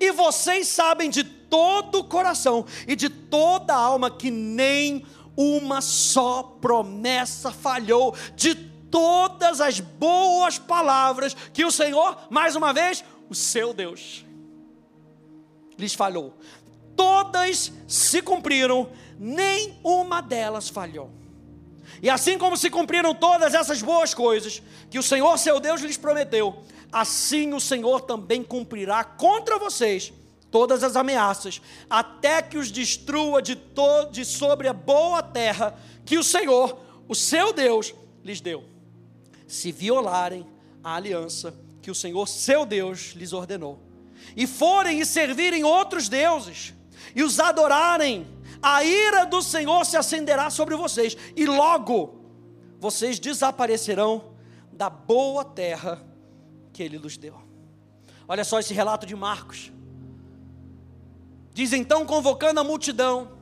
E 0.00 0.10
vocês 0.10 0.66
sabem 0.68 1.10
de 1.10 1.22
todo 1.22 1.98
o 1.98 2.04
coração 2.04 2.66
e 2.88 2.96
de 2.96 3.08
toda 3.08 3.72
a 3.72 3.78
alma 3.78 4.10
que 4.10 4.30
nem 4.30 5.04
uma 5.36 5.80
só 5.80 6.42
promessa 6.42 7.52
falhou, 7.52 8.14
de 8.34 8.54
todas 8.90 9.60
as 9.60 9.78
boas 9.78 10.58
palavras 10.58 11.34
que 11.52 11.64
o 11.64 11.70
Senhor, 11.70 12.16
mais 12.30 12.56
uma 12.56 12.72
vez, 12.72 13.04
o 13.28 13.34
seu 13.34 13.74
Deus, 13.74 14.24
lhes 15.78 15.94
falhou. 15.94 16.34
Todas 16.96 17.70
se 17.86 18.22
cumpriram, 18.22 18.90
nem 19.18 19.78
uma 19.84 20.22
delas 20.22 20.68
falhou. 20.68 21.10
E 22.02 22.10
assim 22.10 22.38
como 22.38 22.56
se 22.56 22.70
cumpriram 22.70 23.14
todas 23.14 23.54
essas 23.54 23.82
boas 23.82 24.12
coisas 24.12 24.62
que 24.90 24.98
o 24.98 25.02
Senhor 25.02 25.38
seu 25.38 25.58
Deus 25.58 25.80
lhes 25.80 25.96
prometeu, 25.96 26.62
assim 26.92 27.54
o 27.54 27.60
Senhor 27.60 28.02
também 28.02 28.42
cumprirá 28.42 29.02
contra 29.04 29.58
vocês 29.58 30.12
todas 30.50 30.82
as 30.82 30.96
ameaças, 30.96 31.60
até 31.88 32.40
que 32.40 32.56
os 32.56 32.70
destrua 32.70 33.42
de, 33.42 33.58
de 34.10 34.24
sobre 34.24 34.68
a 34.68 34.72
boa 34.72 35.22
terra 35.22 35.78
que 36.04 36.16
o 36.16 36.24
Senhor, 36.24 36.78
o 37.08 37.14
seu 37.14 37.52
Deus, 37.52 37.94
lhes 38.24 38.40
deu. 38.40 38.64
Se 39.46 39.70
violarem 39.70 40.46
a 40.82 40.94
aliança 40.94 41.54
que 41.82 41.90
o 41.90 41.94
Senhor, 41.94 42.26
seu 42.26 42.64
Deus, 42.64 43.12
lhes 43.14 43.32
ordenou, 43.32 43.78
e 44.36 44.46
forem 44.46 45.00
e 45.00 45.06
servirem 45.06 45.64
outros 45.64 46.08
deuses, 46.08 46.72
e 47.14 47.22
os 47.22 47.38
adorarem, 47.38 48.26
a 48.62 48.84
ira 48.84 49.24
do 49.24 49.42
Senhor 49.42 49.84
se 49.84 49.96
acenderá 49.96 50.50
sobre 50.50 50.74
vocês, 50.76 51.16
e 51.34 51.46
logo 51.46 52.20
vocês 52.78 53.18
desaparecerão 53.18 54.34
da 54.72 54.90
boa 54.90 55.44
terra 55.44 56.04
que 56.72 56.82
Ele 56.82 56.98
nos 56.98 57.16
deu. 57.16 57.40
Olha 58.28 58.44
só 58.44 58.58
esse 58.58 58.74
relato 58.74 59.06
de 59.06 59.14
Marcos. 59.14 59.72
Diz 61.54 61.72
então, 61.72 62.04
convocando 62.04 62.60
a 62.60 62.64
multidão, 62.64 63.32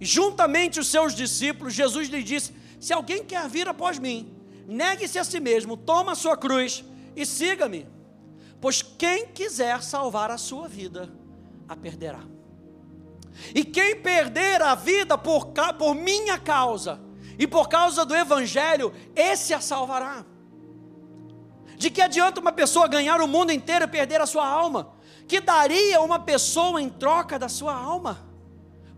juntamente 0.00 0.78
os 0.78 0.86
seus 0.86 1.14
discípulos, 1.14 1.74
Jesus 1.74 2.08
lhe 2.08 2.22
disse: 2.22 2.54
Se 2.78 2.92
alguém 2.92 3.24
quer 3.24 3.48
vir 3.48 3.66
após 3.66 3.98
mim, 3.98 4.32
negue-se 4.66 5.18
a 5.18 5.24
si 5.24 5.40
mesmo, 5.40 5.76
toma 5.76 6.12
a 6.12 6.14
sua 6.14 6.36
cruz 6.36 6.84
e 7.16 7.26
siga-me. 7.26 7.88
Pois 8.60 8.80
quem 8.80 9.26
quiser 9.26 9.82
salvar 9.82 10.30
a 10.30 10.38
sua 10.38 10.68
vida, 10.68 11.12
a 11.68 11.74
perderá. 11.74 12.31
E 13.54 13.64
quem 13.64 13.96
perder 13.96 14.62
a 14.62 14.74
vida 14.74 15.16
por, 15.16 15.46
por 15.78 15.94
minha 15.94 16.38
causa 16.38 17.00
e 17.38 17.46
por 17.46 17.68
causa 17.68 18.04
do 18.04 18.14
Evangelho, 18.14 18.92
esse 19.14 19.54
a 19.54 19.60
salvará. 19.60 20.24
De 21.76 21.90
que 21.90 22.00
adianta 22.00 22.40
uma 22.40 22.52
pessoa 22.52 22.86
ganhar 22.86 23.20
o 23.20 23.26
mundo 23.26 23.50
inteiro 23.50 23.84
e 23.84 23.88
perder 23.88 24.20
a 24.20 24.26
sua 24.26 24.46
alma? 24.46 24.92
Que 25.26 25.40
daria 25.40 26.00
uma 26.00 26.18
pessoa 26.18 26.80
em 26.80 26.88
troca 26.88 27.38
da 27.38 27.48
sua 27.48 27.74
alma? 27.74 28.24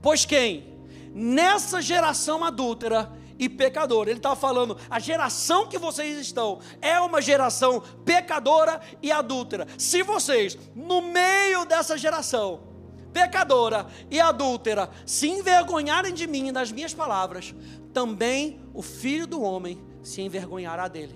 Pois 0.03 0.25
quem? 0.25 0.75
Nessa 1.15 1.81
geração 1.81 2.45
adúltera 2.45 3.11
e 3.39 3.49
pecadora, 3.49 4.11
ele 4.11 4.19
está 4.19 4.37
falando, 4.37 4.77
a 4.91 4.99
geração 4.99 5.67
que 5.67 5.79
vocês 5.79 6.19
estão 6.19 6.61
é 6.81 7.01
uma 7.01 7.23
geração 7.23 7.83
pecadora 8.05 8.81
e 9.03 9.11
adúltera. 9.11 9.67
Se 9.79 10.03
vocês, 10.03 10.59
no 10.75 11.01
meio 11.01 11.65
dessa 11.65 11.97
geração, 11.97 12.74
pecadora 13.15 13.87
e 14.11 14.21
adúltera 14.21 14.91
se 15.07 15.29
envergonharem 15.29 16.13
de 16.13 16.27
mim 16.27 16.49
e 16.49 16.53
das 16.53 16.73
minhas 16.73 16.93
palavras, 16.93 17.55
também 17.93 18.61
o 18.75 18.83
filho 18.83 19.27
do 19.27 19.41
homem 19.41 19.81
se 20.03 20.21
envergonhará 20.21 20.89
dele, 20.89 21.15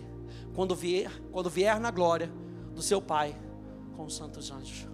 quando 0.54 0.74
vier, 0.76 1.10
quando 1.32 1.50
vier 1.50 1.78
na 1.80 1.90
glória 1.90 2.32
do 2.72 2.80
seu 2.80 3.02
Pai 3.02 3.36
com 3.96 4.04
os 4.04 4.14
santos 4.14 4.50
anjos. 4.50 4.86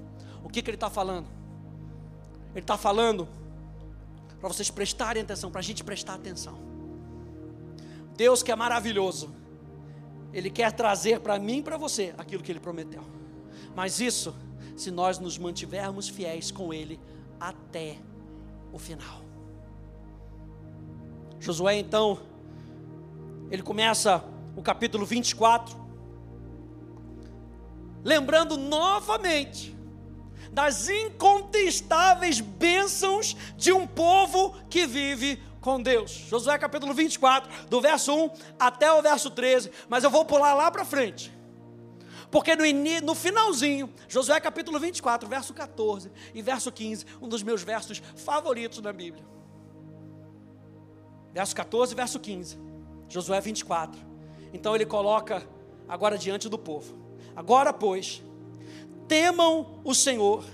O 0.43 0.49
que, 0.49 0.63
que 0.63 0.71
ele 0.71 0.77
está 0.77 0.89
falando? 0.89 1.29
Ele 2.53 2.61
está 2.61 2.79
falando 2.79 3.29
para 4.41 4.49
vocês 4.49 4.71
prestarem 4.71 5.23
atenção, 5.23 5.51
para 5.51 5.61
a 5.61 5.63
gente 5.63 5.85
prestar 5.85 6.15
atenção. 6.15 6.59
Deus 8.17 8.43
que 8.43 8.53
é 8.53 8.57
maravilhoso, 8.57 9.35
Ele 10.33 10.51
quer 10.51 10.73
trazer 10.73 11.21
para 11.21 11.39
mim 11.39 11.59
e 11.59 11.63
para 11.63 11.77
você 11.77 12.15
aquilo 12.17 12.43
que 12.43 12.53
Ele 12.53 12.61
prometeu. 12.61 13.03
Mas 13.75 14.01
isso 14.01 14.35
se 14.77 14.91
nós 14.91 15.19
nos 15.19 15.39
mantivermos 15.39 16.09
fiéis 16.09 16.51
com 16.51 16.73
Ele 16.73 17.01
até 17.39 17.97
o 18.73 18.79
final. 18.79 19.23
Josué, 21.39 21.79
então, 21.79 22.19
ele 23.51 23.63
começa 23.63 24.25
o 24.57 24.63
capítulo 24.63 25.05
24, 25.05 25.77
lembrando 28.03 28.57
novamente 28.57 29.75
das 30.51 30.89
incontestáveis 30.89 32.41
bênçãos 32.41 33.37
de 33.57 33.73
um 33.73 33.87
povo 33.87 34.55
que 34.71 34.87
vive 34.87 35.43
com 35.61 35.83
Deus. 35.83 36.11
Josué 36.29 36.57
capítulo 36.59 36.95
24, 36.95 37.69
do 37.69 37.81
verso 37.81 38.15
1 38.15 38.31
até 38.59 38.93
o 38.93 39.03
verso 39.03 39.31
13, 39.31 39.71
mas 39.89 40.05
eu 40.05 40.11
vou 40.11 40.25
pular 40.25 40.55
lá 40.55 40.71
para 40.71 40.85
frente. 40.85 41.33
Porque 42.35 42.57
no, 42.57 42.65
no 43.01 43.15
finalzinho, 43.15 43.89
Josué 44.09 44.41
capítulo 44.41 44.81
24, 44.81 45.29
verso 45.29 45.55
14 45.55 46.11
e 46.35 46.43
verso 46.43 46.73
15, 46.73 47.07
um 47.23 47.29
dos 47.29 47.45
meus 47.45 47.63
versos 47.63 48.03
favoritos 48.17 48.81
na 48.81 48.93
Bíblia. 48.93 49.25
Verso 51.33 51.55
14 51.55 51.93
e 51.93 51.95
verso 51.95 52.19
15. 52.19 52.59
Josué 53.09 53.41
24. 53.41 54.01
Então 54.53 54.75
ele 54.75 54.85
coloca 54.85 55.49
agora 55.87 56.19
diante 56.19 56.49
do 56.49 56.59
povo. 56.59 56.99
Agora, 57.37 57.73
pois, 57.73 58.21
temam 59.07 59.81
o 59.85 59.95
Senhor 59.95 60.45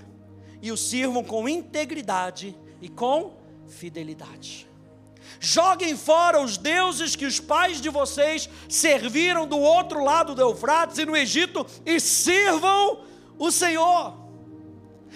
e 0.61 0.71
o 0.71 0.77
sirvam 0.77 1.23
com 1.23 1.49
integridade 1.49 2.55
e 2.79 2.89
com 2.89 3.39
fidelidade. 3.65 4.69
Joguem 5.43 5.97
fora 5.97 6.39
os 6.39 6.55
deuses 6.55 7.15
que 7.15 7.25
os 7.25 7.39
pais 7.39 7.81
de 7.81 7.89
vocês 7.89 8.47
serviram 8.69 9.47
do 9.47 9.57
outro 9.57 10.03
lado 10.03 10.35
do 10.35 10.41
Eufrates 10.41 10.99
e 10.99 11.05
no 11.05 11.17
Egito 11.17 11.65
e 11.83 11.99
sirvam 11.99 12.99
o 13.39 13.49
Senhor. 13.51 14.13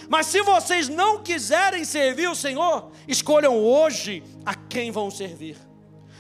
Mas 0.10 0.26
se 0.26 0.42
vocês 0.42 0.90
não 0.90 1.22
quiserem 1.22 1.86
servir 1.86 2.28
o 2.28 2.36
Senhor, 2.36 2.92
escolham 3.08 3.56
hoje 3.56 4.24
a 4.44 4.56
quem 4.56 4.90
vão 4.90 5.12
servir. 5.12 5.58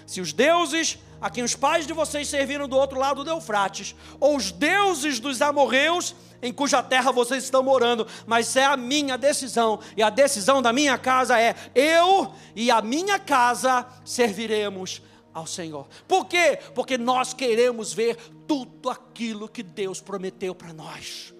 Se 0.05 0.21
os 0.21 0.31
deuses 0.31 0.99
a 1.19 1.29
quem 1.31 1.43
os 1.43 1.55
pais 1.55 1.87
de 1.87 1.93
vocês 1.93 2.27
serviram 2.27 2.67
do 2.67 2.77
outro 2.77 2.99
lado 2.99 3.23
do 3.23 3.29
Eufrates, 3.31 3.95
ou 4.19 4.35
os 4.35 4.51
deuses 4.51 5.19
dos 5.19 5.41
amorreus 5.41 6.13
em 6.41 6.53
cuja 6.53 6.83
terra 6.83 7.11
vocês 7.11 7.43
estão 7.43 7.63
morando, 7.63 8.07
mas 8.25 8.55
é 8.55 8.65
a 8.65 8.77
minha 8.77 9.17
decisão, 9.17 9.79
e 9.95 10.03
a 10.03 10.09
decisão 10.09 10.61
da 10.61 10.71
minha 10.71 10.97
casa 10.97 11.39
é: 11.39 11.55
eu 11.73 12.33
e 12.55 12.69
a 12.69 12.81
minha 12.81 13.19
casa 13.19 13.87
serviremos 14.03 15.01
ao 15.33 15.45
Senhor. 15.45 15.87
Por 16.07 16.25
quê? 16.25 16.57
Porque 16.73 16.97
nós 16.97 17.33
queremos 17.33 17.91
ver 17.91 18.15
tudo 18.47 18.89
aquilo 18.89 19.49
que 19.49 19.61
Deus 19.61 19.99
prometeu 19.99 20.55
para 20.55 20.71
nós. 20.71 21.33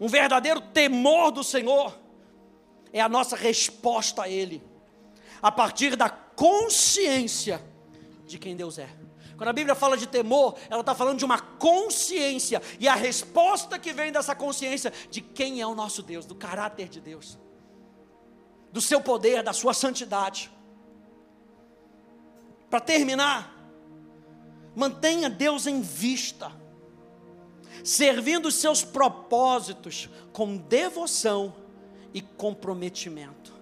Um 0.00 0.08
verdadeiro 0.08 0.60
temor 0.60 1.30
do 1.30 1.42
Senhor 1.44 1.96
é 2.92 3.00
a 3.00 3.08
nossa 3.08 3.36
resposta 3.36 4.22
a 4.22 4.28
Ele, 4.28 4.62
a 5.42 5.50
partir 5.50 5.96
da 5.96 6.08
consciência 6.08 7.60
de 8.26 8.38
quem 8.38 8.56
Deus 8.56 8.78
é. 8.78 8.88
Quando 9.38 9.50
a 9.50 9.52
Bíblia 9.52 9.76
fala 9.76 9.96
de 9.96 10.08
temor, 10.08 10.58
ela 10.68 10.80
está 10.80 10.96
falando 10.96 11.16
de 11.16 11.24
uma 11.24 11.38
consciência, 11.38 12.60
e 12.80 12.88
a 12.88 12.96
resposta 12.96 13.78
que 13.78 13.92
vem 13.92 14.10
dessa 14.10 14.34
consciência 14.34 14.92
de 15.08 15.20
quem 15.20 15.60
é 15.60 15.66
o 15.66 15.76
nosso 15.76 16.02
Deus, 16.02 16.26
do 16.26 16.34
caráter 16.34 16.88
de 16.88 17.00
Deus, 17.00 17.38
do 18.72 18.80
seu 18.80 19.00
poder, 19.00 19.44
da 19.44 19.52
sua 19.52 19.72
santidade. 19.72 20.50
Para 22.68 22.80
terminar, 22.80 23.56
mantenha 24.74 25.30
Deus 25.30 25.68
em 25.68 25.80
vista, 25.82 26.50
servindo 27.84 28.46
os 28.46 28.56
seus 28.56 28.82
propósitos 28.82 30.10
com 30.32 30.56
devoção 30.56 31.54
e 32.12 32.20
comprometimento, 32.20 33.52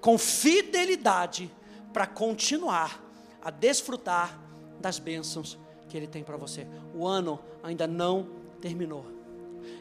com 0.00 0.16
fidelidade, 0.16 1.54
para 1.92 2.06
continuar 2.06 3.04
a 3.42 3.50
desfrutar 3.50 4.47
das 4.80 4.98
bênçãos 4.98 5.58
que 5.88 5.96
Ele 5.96 6.06
tem 6.06 6.22
para 6.22 6.36
você. 6.36 6.66
O 6.94 7.06
ano 7.06 7.40
ainda 7.62 7.86
não 7.86 8.28
terminou. 8.60 9.06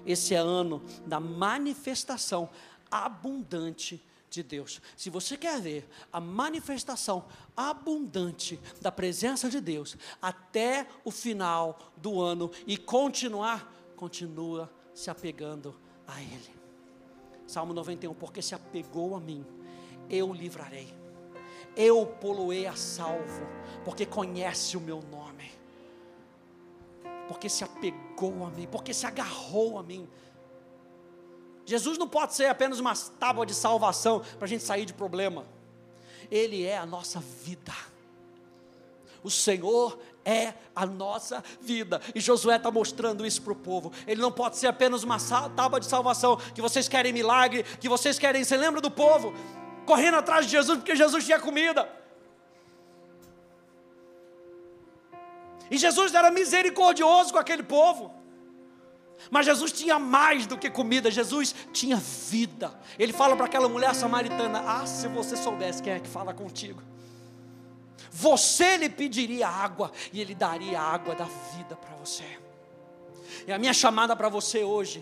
Esse 0.06 0.34
é 0.34 0.38
ano 0.38 0.82
da 1.06 1.20
manifestação 1.20 2.50
abundante 2.90 4.04
de 4.30 4.44
Deus. 4.44 4.82
Se 4.96 5.10
você 5.10 5.38
quer 5.38 5.60
ver 5.62 5.90
a 6.12 6.20
manifestação 6.20 7.26
abundante 7.56 8.60
da 8.82 8.92
presença 8.92 9.50
de 9.50 9.62
Deus 9.62 9.98
até 10.22 10.88
o 11.04 11.12
final 11.12 11.80
do 11.98 12.22
ano 12.22 12.52
e 12.66 12.78
continuar, 12.78 13.74
continua 13.96 14.70
se 14.94 15.10
apegando 15.10 15.76
a 16.06 16.22
Ele. 16.22 16.58
Salmo 17.46 17.74
91, 17.74 18.14
porque 18.14 18.42
se 18.42 18.54
apegou 18.54 19.16
a 19.16 19.20
mim, 19.20 19.46
eu 20.10 20.34
livrarei 20.34 20.94
eu 21.78 22.08
poloei 22.20 22.66
a 22.66 22.76
salvo, 22.76 23.48
porque 23.86 24.06
conhece 24.06 24.76
o 24.76 24.82
meu 24.82 25.02
nome, 25.12 25.52
porque 27.28 27.48
se 27.48 27.64
apegou 27.64 28.44
a 28.46 28.50
mim, 28.50 28.68
porque 28.70 28.94
se 28.94 29.06
agarrou 29.06 29.78
a 29.78 29.84
mim. 29.84 30.10
Jesus 31.66 31.98
não 31.98 32.08
pode 32.08 32.34
ser 32.34 32.46
apenas 32.46 32.80
uma 32.80 32.96
tábua 32.96 33.46
de 33.46 33.54
salvação 33.54 34.22
para 34.38 34.46
a 34.46 34.48
gente 34.48 34.64
sair 34.64 34.86
de 34.86 34.94
problema, 34.94 35.46
Ele 36.32 36.66
é 36.66 36.78
a 36.78 36.86
nossa 36.86 37.20
vida. 37.20 37.74
O 39.24 39.30
Senhor 39.30 40.00
é 40.24 40.54
a 40.76 40.86
nossa 40.86 41.44
vida. 41.60 42.02
E 42.16 42.20
Josué 42.20 42.56
está 42.56 42.72
mostrando 42.72 43.26
isso 43.26 43.42
para 43.42 43.52
o 43.52 43.56
povo. 43.56 43.92
Ele 44.06 44.22
não 44.22 44.32
pode 44.32 44.58
ser 44.58 44.68
apenas 44.68 45.04
uma 45.04 45.18
tábua 45.50 45.80
de 45.80 45.86
salvação. 45.86 46.38
Que 46.56 46.62
vocês 46.62 46.88
querem 46.88 47.12
milagre, 47.12 47.64
que 47.64 47.90
vocês 47.90 48.18
querem. 48.18 48.44
Você 48.44 48.56
lembra 48.56 48.80
do 48.80 48.92
povo? 48.92 49.34
Correndo 49.88 50.18
atrás 50.18 50.46
de 50.46 50.52
Jesus 50.52 50.78
porque 50.78 50.96
Jesus 50.96 51.26
tinha 51.26 51.40
comida. 51.40 51.90
E 55.72 55.78
Jesus 55.78 56.14
era 56.14 56.30
misericordioso 56.30 57.32
com 57.34 57.40
aquele 57.40 57.64
povo. 57.64 58.14
Mas 59.32 59.46
Jesus 59.46 59.72
tinha 59.72 59.98
mais 59.98 60.46
do 60.46 60.58
que 60.58 60.70
comida, 60.70 61.10
Jesus 61.10 61.56
tinha 61.74 61.98
vida. 61.98 62.80
Ele 63.00 63.12
fala 63.12 63.36
para 63.36 63.46
aquela 63.46 63.68
mulher 63.68 63.96
samaritana: 63.96 64.64
Ah, 64.66 64.86
se 64.86 65.08
você 65.08 65.36
soubesse 65.36 65.82
quem 65.82 65.94
é 65.94 66.00
que 66.00 66.08
fala 66.08 66.34
contigo, 66.34 66.82
você 68.12 68.78
lhe 68.78 68.90
pediria 68.90 69.48
água 69.48 69.92
e 70.14 70.22
ele 70.22 70.36
daria 70.36 70.80
a 70.80 70.84
água 70.84 71.16
da 71.16 71.26
vida 71.56 71.76
para 71.76 71.96
você. 71.96 72.40
E 73.48 73.52
a 73.52 73.58
minha 73.58 73.74
chamada 73.74 74.16
para 74.16 74.30
você 74.30 74.64
hoje 74.64 75.02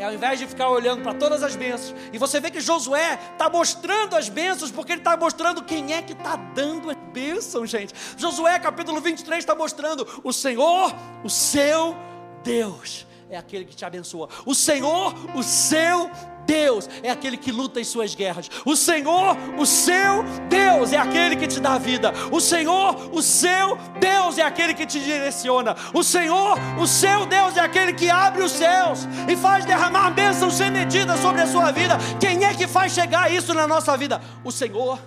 é 0.00 0.04
ao 0.04 0.14
invés 0.14 0.38
de 0.38 0.46
ficar 0.46 0.70
olhando 0.70 1.02
para 1.02 1.12
todas 1.12 1.42
as 1.42 1.54
bênçãos, 1.54 1.94
e 2.10 2.16
você 2.16 2.40
vê 2.40 2.50
que 2.50 2.60
Josué 2.60 3.18
está 3.32 3.50
mostrando 3.50 4.16
as 4.16 4.30
bênçãos, 4.30 4.70
porque 4.70 4.92
ele 4.92 5.00
está 5.02 5.14
mostrando 5.14 5.62
quem 5.62 5.92
é 5.92 6.00
que 6.00 6.14
está 6.14 6.36
dando 6.36 6.90
as 6.90 6.96
bênçãos, 7.12 7.68
gente. 7.68 7.94
Josué 8.16 8.58
capítulo 8.58 8.98
23 9.00 9.38
está 9.38 9.54
mostrando 9.54 10.08
o 10.24 10.32
Senhor, 10.32 10.94
o 11.22 11.28
seu 11.28 11.94
Deus, 12.42 13.06
é 13.30 13.36
aquele 13.36 13.64
que 13.64 13.76
te 13.76 13.84
abençoa. 13.84 14.28
O 14.44 14.54
Senhor, 14.54 15.14
o 15.36 15.42
seu 15.42 16.10
Deus 16.44 16.88
é 17.02 17.10
aquele 17.10 17.36
que 17.36 17.52
luta 17.52 17.80
em 17.80 17.84
suas 17.84 18.12
guerras. 18.12 18.50
O 18.64 18.74
Senhor, 18.74 19.36
o 19.56 19.64
seu 19.64 20.24
Deus, 20.48 20.92
é 20.92 20.96
aquele 20.96 21.36
que 21.36 21.46
te 21.46 21.60
dá 21.60 21.78
vida. 21.78 22.12
O 22.32 22.40
Senhor, 22.40 23.14
o 23.14 23.22
seu 23.22 23.78
Deus, 24.00 24.36
é 24.36 24.42
aquele 24.42 24.74
que 24.74 24.84
te 24.84 24.98
direciona. 24.98 25.76
O 25.94 26.02
Senhor, 26.02 26.58
o 26.76 26.86
seu 26.88 27.24
Deus, 27.24 27.56
é 27.56 27.60
aquele 27.60 27.92
que 27.92 28.10
abre 28.10 28.42
os 28.42 28.50
céus 28.50 29.06
e 29.28 29.36
faz 29.36 29.64
derramar 29.64 30.10
bênçãos 30.10 30.54
sem 30.54 30.70
medida 30.70 31.16
sobre 31.16 31.42
a 31.42 31.46
sua 31.46 31.70
vida. 31.70 31.96
Quem 32.18 32.44
é 32.44 32.52
que 32.52 32.66
faz 32.66 32.92
chegar 32.92 33.32
isso 33.32 33.54
na 33.54 33.66
nossa 33.66 33.96
vida? 33.96 34.20
O 34.42 34.50
Senhor, 34.50 34.98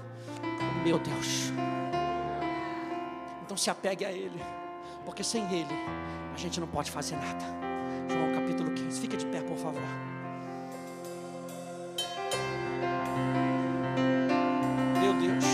meu 0.82 0.97
Deus. 0.97 1.51
Então 3.43 3.57
se 3.57 3.69
apegue 3.69 4.05
a 4.05 4.11
Ele, 4.11 4.41
porque 5.05 5.26
sem 5.26 5.43
Ele 5.53 5.76
a 6.34 6.38
gente 6.38 6.59
não 6.61 6.67
pode 6.67 6.89
fazer 6.89 7.17
nada. 7.17 7.72
15. 8.93 9.01
Fica 9.01 9.17
de 9.17 9.25
pé, 9.25 9.41
por 9.41 9.57
favor. 9.57 9.81
Meu 15.01 15.13
Deus. 15.13 15.45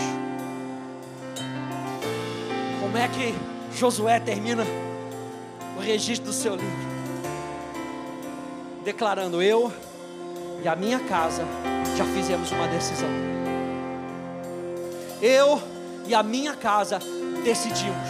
Como 2.80 2.98
é 2.98 3.08
que 3.08 3.34
Josué 3.76 4.20
termina 4.20 4.64
o 5.76 5.80
registro 5.80 6.26
do 6.26 6.32
seu 6.32 6.54
livro? 6.54 6.90
Declarando: 8.84 9.42
Eu 9.42 9.72
e 10.62 10.68
a 10.68 10.76
minha 10.76 11.00
casa 11.00 11.44
já 11.96 12.04
fizemos 12.04 12.50
uma 12.52 12.68
decisão. 12.68 13.08
Eu 15.22 15.60
e 16.06 16.14
a 16.14 16.22
minha 16.22 16.54
casa 16.54 16.98
decidimos. 17.44 18.08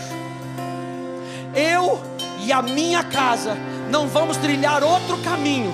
Eu 1.54 2.00
e 2.44 2.52
a 2.52 2.62
minha 2.62 3.02
casa 3.02 3.56
não 3.90 4.06
vamos 4.06 4.36
trilhar 4.36 4.82
outro 4.82 5.18
caminho 5.18 5.72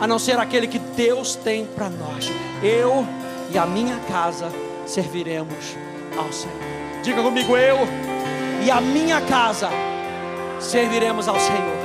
a 0.00 0.06
não 0.06 0.18
ser 0.18 0.38
aquele 0.38 0.66
que 0.66 0.78
Deus 0.78 1.34
tem 1.34 1.64
para 1.66 1.88
nós. 1.88 2.30
Eu 2.62 3.06
e 3.50 3.58
a 3.58 3.66
minha 3.66 3.98
casa 4.08 4.50
serviremos 4.86 5.76
ao 6.16 6.32
Senhor. 6.32 6.56
Diga 7.02 7.22
comigo, 7.22 7.56
eu 7.56 7.78
e 8.64 8.70
a 8.70 8.80
minha 8.80 9.20
casa 9.22 9.68
serviremos 10.60 11.28
ao 11.28 11.38
Senhor. 11.38 11.79